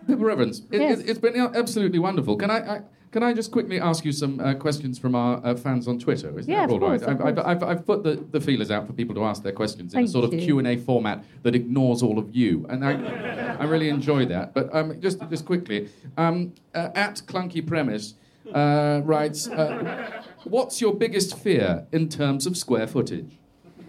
Pippa 0.08 0.24
Evans, 0.28 0.62
it, 0.72 0.80
Yes. 0.80 0.98
it, 1.00 1.06
has 1.08 1.18
been 1.18 1.36
absolutely 1.36 2.00
wonderful. 2.00 2.36
Can 2.36 2.50
I, 2.50 2.76
I 2.78 2.80
can 3.12 3.22
I 3.22 3.32
just 3.32 3.50
quickly 3.50 3.80
ask 3.80 4.04
you 4.04 4.12
some 4.12 4.40
uh, 4.40 4.54
questions 4.54 4.98
from 4.98 5.14
our 5.14 5.40
uh, 5.44 5.54
fans 5.54 5.88
on 5.88 5.98
Twitter? 5.98 6.38
Is 6.38 6.46
Yeah, 6.48 6.60
that 6.60 6.64
of 6.64 6.70
all 6.82 6.88
right? 6.90 7.00
course, 7.00 7.02
of 7.02 7.20
I've, 7.26 7.38
I've. 7.38 7.62
I've, 7.62 7.86
put 7.86 8.02
the, 8.02 8.16
the 8.30 8.40
feelers 8.40 8.70
out 8.70 8.86
for 8.86 8.92
people 8.92 9.14
to 9.14 9.24
ask 9.24 9.42
their 9.42 9.52
questions 9.52 9.94
in 9.94 9.98
a 9.98 10.02
Thank 10.02 10.10
sort 10.12 10.24
of. 10.24 10.30
Q 10.32 10.58
and 10.58 10.66
A 10.68 10.76
format 10.76 11.24
that 11.42 11.54
ignores 11.54 12.02
all 12.02 12.18
of 12.18 12.34
you, 12.34 12.66
and 12.68 12.84
I, 12.84 13.56
I 13.60 13.64
really 13.64 13.88
enjoy 13.88 14.26
that. 14.26 14.54
But 14.54 14.74
um, 14.74 15.00
just 15.00 15.20
just 15.30 15.46
quickly, 15.46 15.88
um, 16.16 16.52
uh, 16.74 16.90
at 16.94 17.22
Clunky 17.26 17.66
Premise 17.66 18.14
uh, 18.52 19.00
writes, 19.04 19.48
uh, 19.48 20.22
"What's 20.44 20.80
your 20.80 20.94
biggest 20.94 21.38
fear 21.38 21.86
in 21.92 22.08
terms 22.08 22.46
of 22.46 22.56
square 22.56 22.86
footage?" 22.86 23.38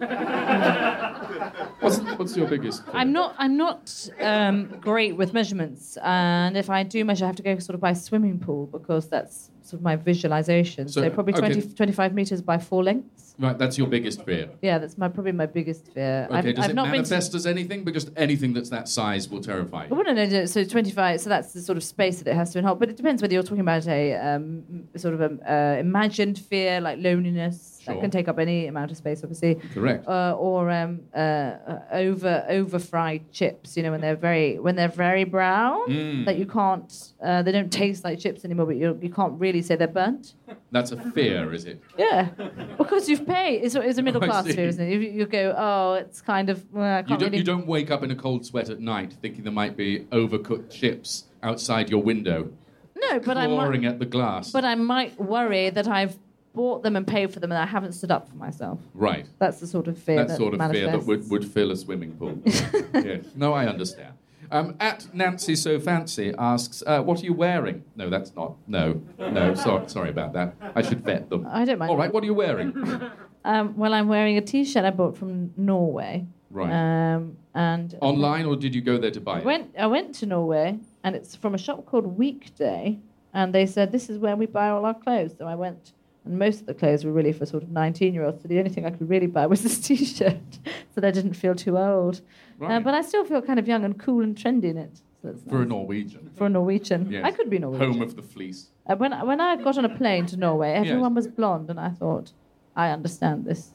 what's, 1.80 1.98
what's 1.98 2.36
your 2.36 2.46
biggest? 2.46 2.84
Fear? 2.84 2.94
I'm 2.94 3.12
not. 3.12 3.34
I'm 3.38 3.56
not 3.56 4.08
um, 4.20 4.78
great 4.80 5.16
with 5.16 5.32
measurements, 5.32 5.96
and 6.02 6.56
if 6.56 6.70
I 6.70 6.82
do 6.82 7.04
measure, 7.04 7.24
I 7.24 7.28
have 7.28 7.36
to 7.36 7.42
go 7.42 7.58
sort 7.58 7.74
of 7.74 7.80
by 7.80 7.92
swimming 7.92 8.38
pool 8.38 8.66
because 8.66 9.08
that's 9.08 9.50
sort 9.62 9.80
of 9.80 9.84
my 9.84 9.96
visualization. 9.96 10.88
So, 10.88 11.02
So, 11.02 11.10
probably 11.10 11.34
okay. 11.34 11.52
20, 11.52 11.74
25 11.74 12.14
meters 12.14 12.40
by 12.40 12.58
four 12.58 12.82
lengths. 12.82 13.34
Right, 13.38 13.56
that's 13.56 13.78
your 13.78 13.86
biggest 13.86 14.24
fear. 14.24 14.48
Yeah, 14.62 14.78
that's 14.78 14.98
my 14.98 15.08
probably 15.08 15.32
my 15.32 15.46
biggest 15.46 15.86
fear. 15.92 16.26
Okay, 16.30 16.38
I've, 16.38 16.54
does 16.56 16.64
I've 16.64 16.70
it 16.70 16.74
not 16.74 16.84
been. 16.86 17.04
To, 17.04 17.10
manifest 17.10 17.34
as 17.34 17.46
anything? 17.46 17.84
Because 17.84 18.10
anything 18.16 18.52
that's 18.52 18.70
that 18.70 18.88
size 18.88 19.28
will 19.28 19.42
terrify 19.42 19.84
I 19.84 19.86
you. 19.88 19.94
wouldn't 19.94 20.32
know. 20.32 20.44
So 20.46 20.64
25. 20.64 21.20
So 21.20 21.28
that's 21.28 21.52
the 21.52 21.60
sort 21.60 21.76
of 21.76 21.84
space 21.84 22.18
that 22.18 22.26
it 22.26 22.34
has 22.34 22.52
to 22.52 22.58
involve. 22.58 22.80
But 22.80 22.88
it 22.88 22.96
depends 22.96 23.22
whether 23.22 23.34
you're 23.34 23.44
talking 23.44 23.60
about 23.60 23.86
a 23.86 24.14
um, 24.14 24.88
sort 24.96 25.14
of 25.14 25.20
a 25.20 25.52
uh, 25.52 25.78
imagined 25.78 26.38
fear 26.38 26.80
like 26.80 26.98
loneliness 26.98 27.67
Sure. 27.88 27.94
that 27.96 28.00
can 28.00 28.10
take 28.10 28.28
up 28.28 28.38
any 28.38 28.66
amount 28.66 28.90
of 28.90 28.96
space, 28.96 29.22
obviously. 29.22 29.56
Correct. 29.74 30.06
Uh, 30.06 30.36
or 30.38 30.70
um, 30.70 31.00
uh, 31.14 31.18
uh, 31.18 31.80
over 31.92 32.44
over 32.48 32.78
fried 32.78 33.32
chips. 33.32 33.76
You 33.76 33.82
know 33.82 33.90
when 33.90 34.00
they're 34.00 34.16
very 34.16 34.58
when 34.58 34.76
they're 34.76 34.88
very 34.88 35.24
brown 35.24 35.88
Mm. 35.88 36.24
that 36.26 36.36
you 36.38 36.46
can't. 36.46 36.92
Uh, 37.22 37.42
they 37.42 37.52
don't 37.52 37.72
taste 37.72 38.04
like 38.04 38.18
chips 38.18 38.44
anymore, 38.44 38.66
but 38.66 38.76
you 38.76 38.98
you 39.00 39.10
can't 39.10 39.38
really 39.40 39.62
say 39.62 39.74
they're 39.76 39.88
burnt. 39.88 40.34
That's 40.70 40.92
a 40.92 40.96
fear, 41.12 41.52
is 41.54 41.64
it? 41.64 41.82
Yeah, 41.96 42.28
because 42.76 43.08
you've 43.08 43.26
paid. 43.26 43.62
It's, 43.64 43.74
it's 43.74 43.98
a 43.98 44.02
middle 44.02 44.20
class 44.28 44.46
fear, 44.46 44.68
isn't 44.68 44.84
it? 44.86 44.92
You, 44.92 45.00
you 45.00 45.26
go, 45.26 45.54
oh, 45.56 45.94
it's 45.94 46.20
kind 46.20 46.50
of. 46.50 46.64
Well, 46.72 47.00
You 47.02 47.06
don't, 47.16 47.20
really. 47.22 47.38
you 47.38 47.44
don't 47.44 47.66
wake 47.66 47.90
up 47.90 48.02
in 48.02 48.10
a 48.10 48.14
cold 48.16 48.44
sweat 48.44 48.68
at 48.68 48.80
night 48.80 49.14
thinking 49.22 49.44
there 49.44 49.52
might 49.52 49.76
be 49.76 50.00
overcooked 50.12 50.70
chips 50.70 51.24
outside 51.42 51.88
your 51.88 52.02
window, 52.02 52.50
no, 52.96 53.20
but 53.20 53.36
I'm 53.38 53.50
clawing 53.50 53.86
at 53.86 53.98
the 53.98 54.06
glass. 54.06 54.50
But 54.50 54.64
I 54.64 54.74
might 54.74 55.18
worry 55.20 55.70
that 55.70 55.86
I've 55.88 56.18
bought 56.58 56.82
them 56.82 56.94
and 56.96 57.06
paid 57.06 57.28
for 57.32 57.40
them 57.40 57.50
and 57.52 57.60
I 57.66 57.68
haven't 57.76 57.92
stood 57.92 58.10
up 58.16 58.24
for 58.28 58.36
myself. 58.46 58.78
right. 59.08 59.26
That's 59.38 59.58
the 59.62 59.66
sort 59.66 59.86
of 59.90 59.96
fear 59.96 60.16
That 60.16 60.28
that 60.28 60.36
sort 60.42 60.54
of 60.54 60.60
fear 60.72 60.86
that 60.90 61.04
would, 61.08 61.22
would 61.30 61.44
fill 61.56 61.70
a 61.70 61.76
swimming 61.84 62.12
pool. 62.18 62.36
yes. 62.44 63.24
No, 63.36 63.48
I 63.60 63.66
understand. 63.66 64.14
Um, 64.50 64.74
at 64.80 65.06
Nancy 65.14 65.54
So 65.54 65.78
Fancy 65.78 66.28
asks, 66.38 66.82
uh, 66.86 67.02
"What 67.02 67.20
are 67.20 67.26
you 67.30 67.34
wearing?" 67.34 67.84
No, 68.00 68.08
that's 68.14 68.34
not. 68.34 68.50
No, 68.66 68.84
no. 69.18 69.54
Sorry, 69.54 69.88
sorry 69.88 70.10
about 70.16 70.32
that. 70.32 70.48
I 70.74 70.80
should 70.86 71.02
vet 71.04 71.28
them. 71.30 71.46
I 71.60 71.64
don't 71.66 71.78
mind. 71.78 71.90
All 71.90 71.98
right. 72.02 72.12
What 72.14 72.22
are 72.22 72.26
you 72.32 72.34
wearing? 72.44 72.70
Um, 73.44 73.76
well, 73.82 73.94
I'm 73.94 74.08
wearing 74.08 74.36
a 74.36 74.40
T-shirt 74.42 74.84
I 74.84 74.90
bought 74.90 75.16
from 75.16 75.52
Norway. 75.56 76.26
Right. 76.50 76.72
Um, 77.14 77.36
and 77.54 77.96
Online, 78.00 78.44
or 78.46 78.56
did 78.56 78.74
you 78.74 78.82
go 78.82 78.98
there 78.98 79.12
to 79.12 79.20
buy 79.20 79.36
I 79.36 79.38
it? 79.38 79.44
went. 79.44 79.66
I 79.78 79.86
went 79.86 80.14
to 80.16 80.26
Norway, 80.26 80.78
and 81.04 81.14
it's 81.16 81.36
from 81.36 81.54
a 81.54 81.58
shop 81.66 81.86
called 81.86 82.06
Weekday, 82.18 82.98
and 83.32 83.54
they 83.56 83.64
said 83.64 83.90
this 83.92 84.10
is 84.10 84.18
where 84.18 84.36
we 84.36 84.46
buy 84.46 84.68
all 84.70 84.84
our 84.84 84.98
clothes. 85.04 85.34
So 85.38 85.46
I 85.46 85.54
went, 85.54 85.92
and 86.24 86.38
most 86.38 86.60
of 86.60 86.66
the 86.66 86.74
clothes 86.74 87.04
were 87.04 87.12
really 87.12 87.32
for 87.32 87.46
sort 87.46 87.62
of 87.62 87.68
19-year-olds. 87.70 88.42
So 88.42 88.48
the 88.48 88.58
only 88.58 88.70
thing 88.70 88.84
I 88.86 88.90
could 88.90 89.08
really 89.08 89.26
buy 89.26 89.46
was 89.46 89.62
this 89.62 89.78
T-shirt, 89.86 90.36
so 90.94 91.00
that 91.00 91.04
I 91.06 91.10
didn't 91.10 91.34
feel 91.34 91.54
too 91.54 91.78
old. 91.78 92.20
Uh, 92.60 92.80
but 92.80 92.94
I 92.94 93.02
still 93.02 93.24
feel 93.24 93.40
kind 93.42 93.58
of 93.58 93.66
young 93.68 93.84
and 93.84 93.98
cool 93.98 94.22
and 94.22 94.36
trendy 94.36 94.64
in 94.64 94.76
it. 94.78 95.00
So 95.22 95.34
For 95.48 95.62
a. 95.62 95.66
Norwegian. 95.66 96.30
For 96.36 96.46
a 96.46 96.48
Norwegian. 96.48 97.10
Yes. 97.10 97.22
I 97.24 97.30
could 97.32 97.48
be 97.50 97.58
Norwegian. 97.58 97.92
Home 97.94 98.02
of 98.02 98.14
the 98.16 98.22
fleece. 98.22 98.68
Uh, 98.86 98.96
when, 98.96 99.12
I- 99.12 99.24
when 99.24 99.40
I 99.40 99.56
got 99.56 99.76
on 99.78 99.84
a 99.84 99.96
plane 99.96 100.26
to 100.26 100.36
Norway, 100.36 100.72
Yes. 100.72 100.86
everyone 100.86 101.14
was 101.14 101.26
blonde, 101.26 101.70
and 101.70 101.78
I 101.80 101.90
thought, 101.90 102.32
I 102.76 102.90
understand 102.90 103.44
this. 103.44 103.72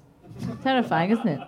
Terrifying, 0.63 1.11
isn't 1.11 1.27
it? 1.27 1.41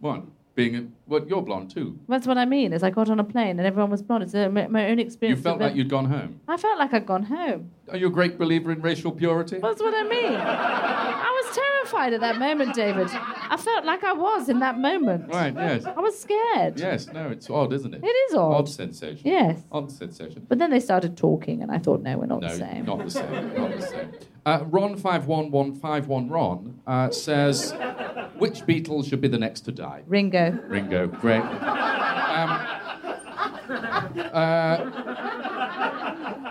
What? 0.00 0.22
Being 0.56 0.74
a, 0.74 0.86
well, 1.06 1.22
you're 1.28 1.42
blonde 1.42 1.70
too. 1.70 1.98
That's 2.08 2.26
what 2.26 2.38
I 2.38 2.46
mean. 2.46 2.72
Is 2.72 2.82
I 2.82 2.88
got 2.88 3.10
on 3.10 3.20
a 3.20 3.24
plane 3.24 3.58
and 3.58 3.66
everyone 3.66 3.90
was 3.90 4.00
blonde. 4.00 4.22
It's 4.24 4.32
my, 4.32 4.66
my 4.68 4.88
own 4.88 4.98
experience. 4.98 5.38
You 5.38 5.42
felt 5.42 5.60
like 5.60 5.74
you'd 5.76 5.90
gone 5.90 6.06
home. 6.06 6.40
I 6.48 6.56
felt 6.56 6.78
like 6.78 6.94
I'd 6.94 7.04
gone 7.04 7.24
home. 7.24 7.70
Are 7.90 7.98
you 7.98 8.06
a 8.06 8.10
great 8.10 8.38
believer 8.38 8.72
in 8.72 8.80
racial 8.80 9.12
purity? 9.12 9.58
That's 9.58 9.80
what 9.82 9.92
I 9.94 10.02
mean. 10.08 10.32
I 10.34 11.42
was 11.44 11.54
terrified 11.56 12.14
at 12.14 12.20
that 12.22 12.38
moment, 12.38 12.74
David. 12.74 13.08
I 13.12 13.58
felt 13.58 13.84
like 13.84 14.02
I 14.02 14.14
was 14.14 14.48
in 14.48 14.58
that 14.60 14.78
moment. 14.78 15.28
Right. 15.30 15.54
Yes. 15.54 15.84
I 15.84 16.00
was 16.00 16.18
scared. 16.18 16.80
Yes. 16.80 17.06
No. 17.12 17.28
It's 17.28 17.50
odd, 17.50 17.74
isn't 17.74 17.92
it? 17.94 18.02
It 18.02 18.06
is 18.06 18.34
odd. 18.34 18.54
Odd 18.54 18.68
sensation. 18.70 19.20
Yes. 19.24 19.62
Odd 19.70 19.92
sensation. 19.92 20.46
But 20.48 20.58
then 20.58 20.70
they 20.70 20.80
started 20.80 21.18
talking, 21.18 21.60
and 21.62 21.70
I 21.70 21.78
thought, 21.78 22.00
no, 22.00 22.16
we're 22.16 22.24
not 22.26 22.40
No, 22.40 22.48
the 22.48 22.56
same. 22.56 22.84
not 22.86 23.04
the 23.04 23.10
same. 23.10 23.54
Not 23.54 23.76
the 23.76 23.82
same. 23.86 24.10
Uh, 24.46 24.64
Ron 24.66 24.96
five 24.96 25.26
one 25.26 25.50
one 25.50 25.74
five 25.74 26.06
one 26.06 26.28
Ron 26.28 26.80
uh, 26.86 27.10
says, 27.10 27.72
which 28.38 28.60
Beatle 28.60 29.04
should 29.04 29.20
be 29.20 29.26
the 29.26 29.38
next 29.38 29.62
to 29.62 29.72
die? 29.72 30.04
Ringo. 30.06 30.52
Ringo. 30.68 31.08
Great. 31.08 31.42
Um, 31.42 32.50
uh, 34.32 34.76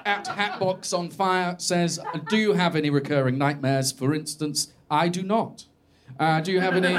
at 0.06 0.28
Hatbox 0.28 0.92
on 0.92 1.10
Fire 1.10 1.56
says, 1.58 2.02
do 2.30 2.36
you 2.36 2.52
have 2.52 2.76
any 2.76 2.90
recurring 2.90 3.38
nightmares? 3.38 3.94
For 3.94 4.14
instance, 4.14 4.74
I 4.92 5.08
do 5.08 5.24
not. 5.24 5.64
Uh, 6.20 6.42
do 6.42 6.52
you 6.52 6.60
have 6.60 6.76
any? 6.76 6.94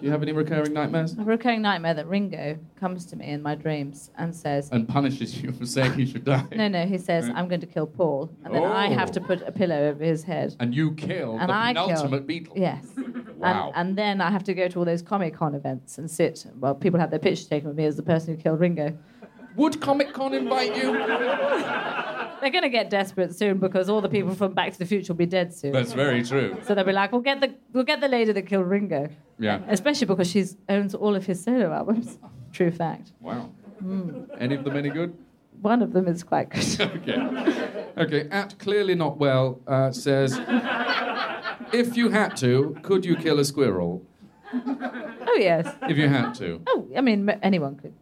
Do 0.00 0.06
you 0.06 0.12
have 0.12 0.22
any 0.22 0.30
recurring 0.32 0.72
nightmares? 0.72 1.16
A 1.18 1.22
recurring 1.24 1.60
nightmare 1.62 1.94
that 1.94 2.06
Ringo 2.06 2.56
comes 2.78 3.04
to 3.06 3.16
me 3.16 3.26
in 3.26 3.42
my 3.42 3.56
dreams 3.56 4.10
and 4.16 4.34
says, 4.34 4.68
And 4.70 4.88
punishes 4.88 5.42
you 5.42 5.50
for 5.52 5.66
saying 5.66 5.94
he 5.94 6.06
should 6.06 6.24
die. 6.24 6.44
No, 6.54 6.68
no, 6.68 6.86
he 6.86 6.98
says, 6.98 7.28
I'm 7.34 7.48
going 7.48 7.60
to 7.62 7.66
kill 7.66 7.86
Paul. 7.86 8.30
And 8.44 8.54
then 8.54 8.62
I 8.62 8.88
have 8.90 9.10
Oh. 9.10 9.12
to 9.14 9.20
put 9.20 9.42
a 9.42 9.50
pillow 9.50 9.88
over 9.88 10.04
his 10.04 10.22
head. 10.22 10.54
And 10.60 10.72
you 10.74 10.92
kill 10.94 11.36
And 11.38 11.48
the 11.48 11.54
I 11.54 11.72
kill- 11.74 11.86
penultimate 11.88 12.26
Beatle. 12.26 12.52
Yes. 12.56 12.86
Wow. 13.38 13.72
And, 13.76 13.90
and 13.90 13.96
then 13.98 14.20
I 14.20 14.32
have 14.32 14.42
to 14.44 14.52
go 14.54 14.66
to 14.66 14.80
all 14.80 14.84
those 14.84 15.00
Comic 15.00 15.32
Con 15.32 15.54
events 15.54 15.96
and 15.98 16.10
sit. 16.10 16.44
Well, 16.58 16.74
people 16.74 16.98
have 16.98 17.10
their 17.10 17.20
pictures 17.20 17.46
taken 17.46 17.68
with 17.68 17.76
me 17.76 17.84
as 17.84 17.94
the 17.94 18.02
person 18.02 18.34
who 18.34 18.42
killed 18.42 18.58
Ringo. 18.58 18.98
Would 19.54 19.80
Comic 19.80 20.12
Con 20.12 20.34
invite 20.34 20.74
you? 20.76 20.90
They're 22.40 22.50
going 22.50 22.62
to 22.62 22.68
get 22.68 22.90
desperate 22.90 23.34
soon 23.34 23.58
because 23.58 23.88
all 23.88 24.00
the 24.00 24.08
people 24.08 24.34
from 24.34 24.52
Back 24.54 24.72
to 24.72 24.78
the 24.78 24.86
Future 24.86 25.12
will 25.12 25.18
be 25.18 25.26
dead 25.26 25.52
soon. 25.52 25.72
That's 25.72 25.92
very 25.92 26.22
true. 26.22 26.56
So 26.66 26.74
they'll 26.74 26.84
be 26.84 26.92
like, 26.92 27.12
"We'll 27.12 27.20
get 27.20 27.40
the 27.40 27.54
we'll 27.72 27.84
get 27.84 28.00
the 28.00 28.08
lady 28.08 28.32
that 28.32 28.42
killed 28.46 28.66
Ringo." 28.66 29.08
Yeah. 29.38 29.60
Especially 29.68 30.06
because 30.06 30.30
she 30.30 30.44
owns 30.68 30.94
all 30.94 31.14
of 31.14 31.26
his 31.26 31.42
solo 31.42 31.72
albums. 31.72 32.18
True 32.52 32.70
fact. 32.70 33.12
Wow. 33.20 33.50
Hmm. 33.80 34.22
Any 34.38 34.56
of 34.56 34.64
them 34.64 34.76
any 34.76 34.90
good? 34.90 35.16
One 35.60 35.82
of 35.82 35.92
them 35.92 36.08
is 36.08 36.22
quite 36.24 36.50
good. 36.50 36.80
Okay. 36.96 37.84
Okay. 37.96 38.28
At 38.30 38.58
clearly 38.58 38.94
not 38.94 39.18
well 39.18 39.60
uh, 39.66 39.90
says, 39.92 40.40
if 41.72 41.96
you 41.96 42.10
had 42.10 42.36
to, 42.38 42.76
could 42.82 43.04
you 43.04 43.16
kill 43.16 43.38
a 43.38 43.44
squirrel? 43.44 44.02
oh 44.54 45.36
yes. 45.38 45.72
If 45.82 45.96
you 45.96 46.08
had 46.08 46.32
to. 46.34 46.62
Oh, 46.66 46.88
I 46.96 47.00
mean, 47.00 47.28
anyone 47.42 47.76
could. 47.76 47.94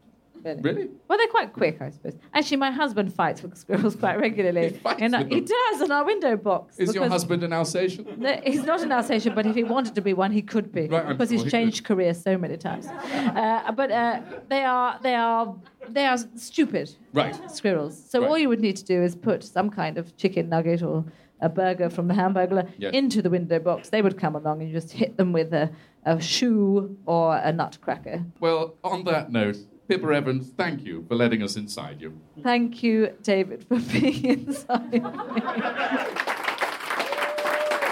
Really? 0.46 0.88
Well, 1.08 1.18
they're 1.18 1.26
quite 1.28 1.52
quick, 1.52 1.82
I 1.82 1.90
suppose. 1.90 2.14
Actually, 2.32 2.58
my 2.58 2.70
husband 2.70 3.12
fights 3.12 3.42
with 3.42 3.56
squirrels 3.56 3.96
quite 4.04 4.18
regularly. 4.20 4.70
He 4.70 4.78
fights 4.78 5.12
our- 5.14 5.24
he 5.24 5.40
does 5.40 5.80
in 5.80 5.90
our 5.90 6.04
window 6.04 6.36
box. 6.36 6.78
Is 6.78 6.94
your 6.94 7.08
husband 7.08 7.42
an 7.42 7.52
Alsatian? 7.52 8.06
No, 8.18 8.40
he's 8.44 8.64
not 8.64 8.80
an 8.82 8.92
Alsatian, 8.92 9.34
but 9.34 9.46
if 9.46 9.54
he 9.56 9.64
wanted 9.64 9.94
to 9.96 10.00
be 10.00 10.12
one, 10.14 10.30
he 10.32 10.42
could 10.42 10.70
be 10.72 10.86
Right, 10.86 11.04
I'm 11.04 11.08
because 11.12 11.30
he's 11.30 11.40
sure 11.40 11.46
he 11.46 11.50
changed 11.50 11.84
career 11.84 12.14
so 12.14 12.38
many 12.38 12.56
times. 12.56 12.86
Uh, 12.86 13.72
but 13.72 13.90
uh, 13.90 14.20
they 14.48 14.62
are 14.64 14.98
they 15.02 15.14
are 15.14 15.54
they 15.88 16.06
are 16.06 16.18
stupid 16.36 16.94
Right. 17.12 17.34
squirrels. 17.50 17.94
So 18.10 18.20
Right. 18.20 18.28
all 18.30 18.38
you 18.38 18.48
would 18.48 18.60
need 18.60 18.76
to 18.76 18.84
do 18.84 19.02
is 19.02 19.14
put 19.16 19.42
some 19.44 19.70
kind 19.70 19.98
of 19.98 20.16
chicken 20.16 20.48
nugget 20.48 20.82
or 20.82 21.04
a 21.40 21.48
burger 21.50 21.90
from 21.90 22.08
the 22.08 22.14
hamburger 22.14 22.66
Yes. 22.78 22.94
into 22.94 23.20
the 23.22 23.28
window 23.30 23.58
box. 23.58 23.90
They 23.90 24.00
would 24.02 24.16
come 24.18 24.34
along 24.36 24.60
and 24.62 24.70
you 24.70 24.74
just 24.80 24.92
hit 24.92 25.16
them 25.18 25.32
with 25.32 25.52
a, 25.52 25.70
a 26.04 26.20
shoe 26.20 26.96
or 27.04 27.36
a 27.36 27.52
nutcracker. 27.52 28.24
Well, 28.40 28.74
on 28.82 29.04
that 29.04 29.30
note, 29.30 29.58
Pippa 29.88 30.08
Evans, 30.08 30.50
thank 30.56 30.84
you 30.84 31.04
for 31.06 31.14
letting 31.14 31.42
us 31.42 31.56
inside 31.56 32.00
you. 32.00 32.18
Thank 32.42 32.82
you, 32.82 33.12
David, 33.22 33.66
for 33.68 33.78
being 33.78 34.24
inside 34.24 34.90
me. 34.90 34.98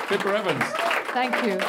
Pippa 0.08 0.36
Evans. 0.36 0.64
Thank 1.12 1.34
you. 1.44 1.60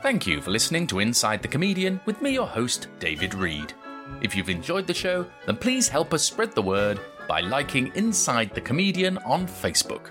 Thank 0.00 0.26
you 0.26 0.40
for 0.40 0.50
listening 0.50 0.86
to 0.86 1.00
Inside 1.00 1.42
the 1.42 1.48
Comedian 1.48 2.00
with 2.06 2.22
me, 2.22 2.30
your 2.30 2.46
host, 2.46 2.86
David 2.98 3.34
Reed. 3.34 3.74
If 4.20 4.34
you've 4.34 4.50
enjoyed 4.50 4.86
the 4.86 4.94
show, 4.94 5.26
then 5.46 5.56
please 5.56 5.88
help 5.88 6.12
us 6.12 6.24
spread 6.24 6.52
the 6.52 6.62
word 6.62 7.00
by 7.28 7.40
liking 7.40 7.88
Inside 7.94 8.54
the 8.54 8.60
Comedian 8.60 9.18
on 9.18 9.46
Facebook. 9.46 10.10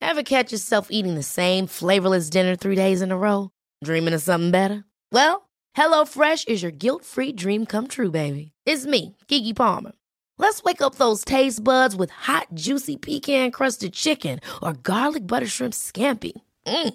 Ever 0.00 0.22
catch 0.22 0.52
yourself 0.52 0.88
eating 0.90 1.16
the 1.16 1.24
same 1.24 1.66
flavorless 1.66 2.30
dinner 2.30 2.54
three 2.54 2.76
days 2.76 3.02
in 3.02 3.10
a 3.10 3.16
row? 3.16 3.50
Dreaming 3.82 4.14
of 4.14 4.22
something 4.22 4.52
better? 4.52 4.84
Well, 5.10 5.48
HelloFresh 5.76 6.46
is 6.46 6.62
your 6.62 6.70
guilt 6.70 7.04
free 7.04 7.32
dream 7.32 7.66
come 7.66 7.88
true, 7.88 8.12
baby. 8.12 8.52
It's 8.64 8.86
me, 8.86 9.16
Keke 9.26 9.56
Palmer. 9.56 9.92
Let's 10.38 10.62
wake 10.62 10.82
up 10.82 10.96
those 10.96 11.24
taste 11.24 11.64
buds 11.64 11.96
with 11.96 12.10
hot, 12.10 12.46
juicy 12.54 12.96
pecan 12.96 13.50
crusted 13.50 13.92
chicken 13.92 14.38
or 14.62 14.74
garlic 14.74 15.26
butter 15.26 15.48
shrimp 15.48 15.74
scampi. 15.74 16.32
Mm. 16.66 16.94